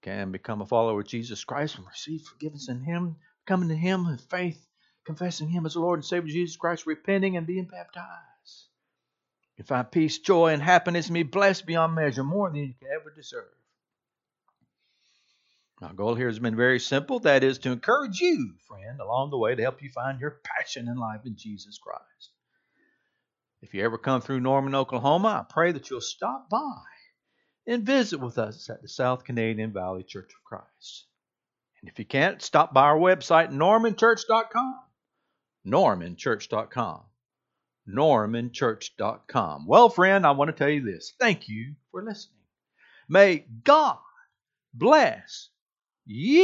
can 0.03 0.31
become 0.31 0.61
a 0.61 0.65
follower 0.65 1.01
of 1.01 1.07
Jesus 1.07 1.43
Christ 1.43 1.77
and 1.77 1.87
receive 1.87 2.21
forgiveness 2.21 2.69
in 2.69 2.81
Him, 2.81 3.15
coming 3.47 3.69
to 3.69 3.75
Him 3.75 4.05
in 4.05 4.17
faith, 4.17 4.63
confessing 5.05 5.49
Him 5.49 5.65
as 5.65 5.73
the 5.73 5.79
Lord 5.79 5.99
and 5.99 6.05
Savior 6.05 6.31
Jesus 6.31 6.57
Christ, 6.57 6.85
repenting 6.85 7.37
and 7.37 7.47
being 7.47 7.65
baptized. 7.65 8.67
You 9.57 9.63
find 9.63 9.89
peace, 9.89 10.19
joy, 10.19 10.53
and 10.53 10.61
happiness, 10.61 11.07
and 11.07 11.13
be 11.13 11.23
blessed 11.23 11.65
beyond 11.65 11.95
measure, 11.95 12.23
more 12.23 12.49
than 12.49 12.59
you 12.59 12.73
can 12.79 12.89
ever 12.93 13.11
deserve. 13.15 13.45
Our 15.83 15.93
goal 15.93 16.15
here 16.15 16.27
has 16.27 16.39
been 16.39 16.55
very 16.55 16.79
simple. 16.79 17.19
That 17.19 17.43
is 17.43 17.57
to 17.59 17.71
encourage 17.71 18.21
you, 18.21 18.53
friend, 18.67 19.01
along 19.01 19.31
the 19.31 19.37
way 19.37 19.53
to 19.53 19.61
help 19.61 19.83
you 19.83 19.89
find 19.89 20.19
your 20.19 20.39
passion 20.43 20.87
in 20.87 20.95
life 20.95 21.21
in 21.25 21.35
Jesus 21.35 21.77
Christ. 21.77 22.31
If 23.61 23.73
you 23.73 23.83
ever 23.83 23.97
come 23.97 24.21
through 24.21 24.39
Norman, 24.39 24.75
Oklahoma, 24.75 25.27
I 25.27 25.53
pray 25.53 25.73
that 25.73 25.89
you'll 25.89 25.99
stop 25.99 26.49
by 26.49 26.81
and 27.67 27.85
visit 27.85 28.19
with 28.19 28.37
us 28.37 28.69
at 28.69 28.81
the 28.81 28.87
South 28.87 29.25
Canadian 29.25 29.73
Valley 29.73 30.03
Church 30.03 30.31
of 30.33 30.43
Christ. 30.45 31.05
And 31.81 31.89
if 31.89 31.99
you 31.99 32.05
can't, 32.05 32.41
stop 32.41 32.73
by 32.73 32.83
our 32.83 32.97
website, 32.97 33.51
normanchurch.com. 33.51 34.79
Normanchurch.com. 35.65 37.01
Normanchurch.com. 37.89 39.67
Well, 39.67 39.89
friend, 39.89 40.25
I 40.25 40.31
want 40.31 40.47
to 40.49 40.53
tell 40.53 40.69
you 40.69 40.83
this. 40.83 41.13
Thank 41.19 41.49
you 41.49 41.75
for 41.91 42.01
listening. 42.01 42.39
May 43.09 43.45
God 43.63 43.97
bless 44.73 45.49
you. 46.05 46.43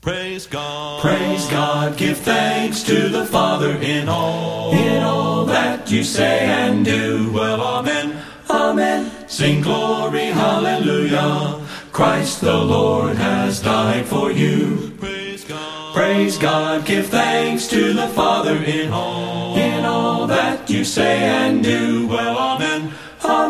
Praise 0.00 0.46
God. 0.46 1.00
Praise 1.00 1.46
God. 1.48 1.96
Give 1.96 2.18
thanks 2.18 2.82
to 2.84 3.08
the 3.08 3.24
Father 3.26 3.72
in 3.76 4.08
all. 4.08 4.72
In 4.72 5.02
all 5.02 5.44
that 5.44 5.90
you 5.90 6.02
say 6.02 6.46
and 6.46 6.84
do. 6.84 7.30
Well, 7.32 7.60
amen. 7.60 8.20
Amen. 8.50 9.10
Sing 9.28 9.60
glory, 9.60 10.26
hallelujah. 10.26 11.64
Christ 11.92 12.40
the 12.40 12.56
Lord 12.56 13.16
has 13.16 13.60
died 13.60 14.06
for 14.06 14.32
you. 14.32 14.92
Praise 14.98 15.44
God. 15.44 15.94
Praise 15.94 16.38
God. 16.38 16.84
Give 16.84 17.06
thanks 17.06 17.68
to 17.68 17.92
the 17.92 18.08
Father 18.08 18.56
in 18.56 18.90
all. 18.92 19.56
In 19.56 19.84
all 19.84 20.26
that 20.26 20.68
you 20.68 20.84
say 20.84 21.20
and 21.20 21.62
do. 21.62 22.08
Well, 22.08 22.36
amen. 22.36 22.92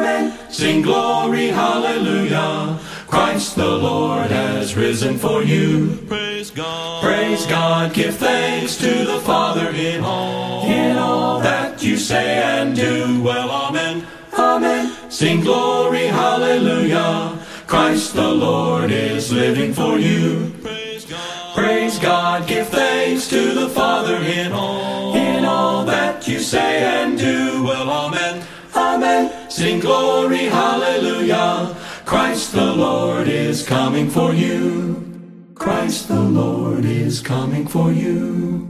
Amen. 0.03 0.37
Sing 0.51 0.83
glory, 0.83 1.47
hallelujah. 1.47 2.77
Christ 3.07 3.55
the 3.55 3.71
Lord 3.71 4.33
has 4.33 4.75
risen 4.75 5.17
for 5.17 5.45
you. 5.45 5.97
Praise 6.09 6.51
God. 6.51 7.05
Praise 7.05 7.47
God. 7.47 7.95
Give 7.95 8.17
thanks 8.17 8.77
to 8.79 9.05
the 9.05 9.21
Father 9.21 9.71
in 9.71 10.03
all. 10.03 10.67
In 10.67 10.97
all 10.97 11.39
that 11.39 11.85
you 11.85 11.97
say 11.97 12.43
and 12.43 12.75
do. 12.75 13.23
Well, 13.23 13.49
amen. 13.49 14.05
Amen. 14.37 14.93
Sing 15.09 15.41
glory, 15.41 16.07
hallelujah. 16.07 17.39
Christ 17.69 18.15
the 18.15 18.29
Lord 18.29 18.91
is 18.91 19.33
living 19.33 19.73
for 19.73 19.99
you. 19.99 20.53
Praise 20.63 21.05
God. 21.05 21.55
Praise 21.55 21.99
God. 22.01 22.49
Give 22.49 22.67
thanks 22.67 23.29
to 23.29 23.55
the 23.55 23.69
Father 23.69 24.17
in 24.17 24.51
all. 24.51 25.15
In 25.15 25.45
all 25.45 25.85
that 25.85 26.27
you 26.27 26.41
say 26.41 26.83
and 26.83 27.17
do. 27.17 27.63
Well, 27.63 27.89
amen. 27.89 28.45
Amen. 28.75 29.42
Sing 29.53 29.81
glory, 29.81 30.47
hallelujah. 30.47 31.77
Christ 32.07 32.53
the 32.53 32.73
Lord 32.73 33.29
is 33.29 33.63
coming 33.63 34.09
for 34.09 34.33
you. 34.33 35.53
Christ 35.55 36.09
the 36.09 36.23
Lord 36.23 36.87
is 36.87 37.21
coming 37.21 37.67
for 37.67 37.93
you. 37.93 38.67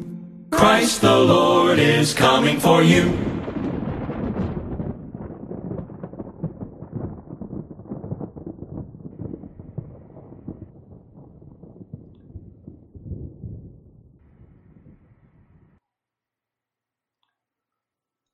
Christ 0.50 1.00
the 1.00 1.16
Lord 1.16 1.78
is 1.78 2.12
coming 2.12 2.58
for 2.58 2.82
you. 2.82 3.31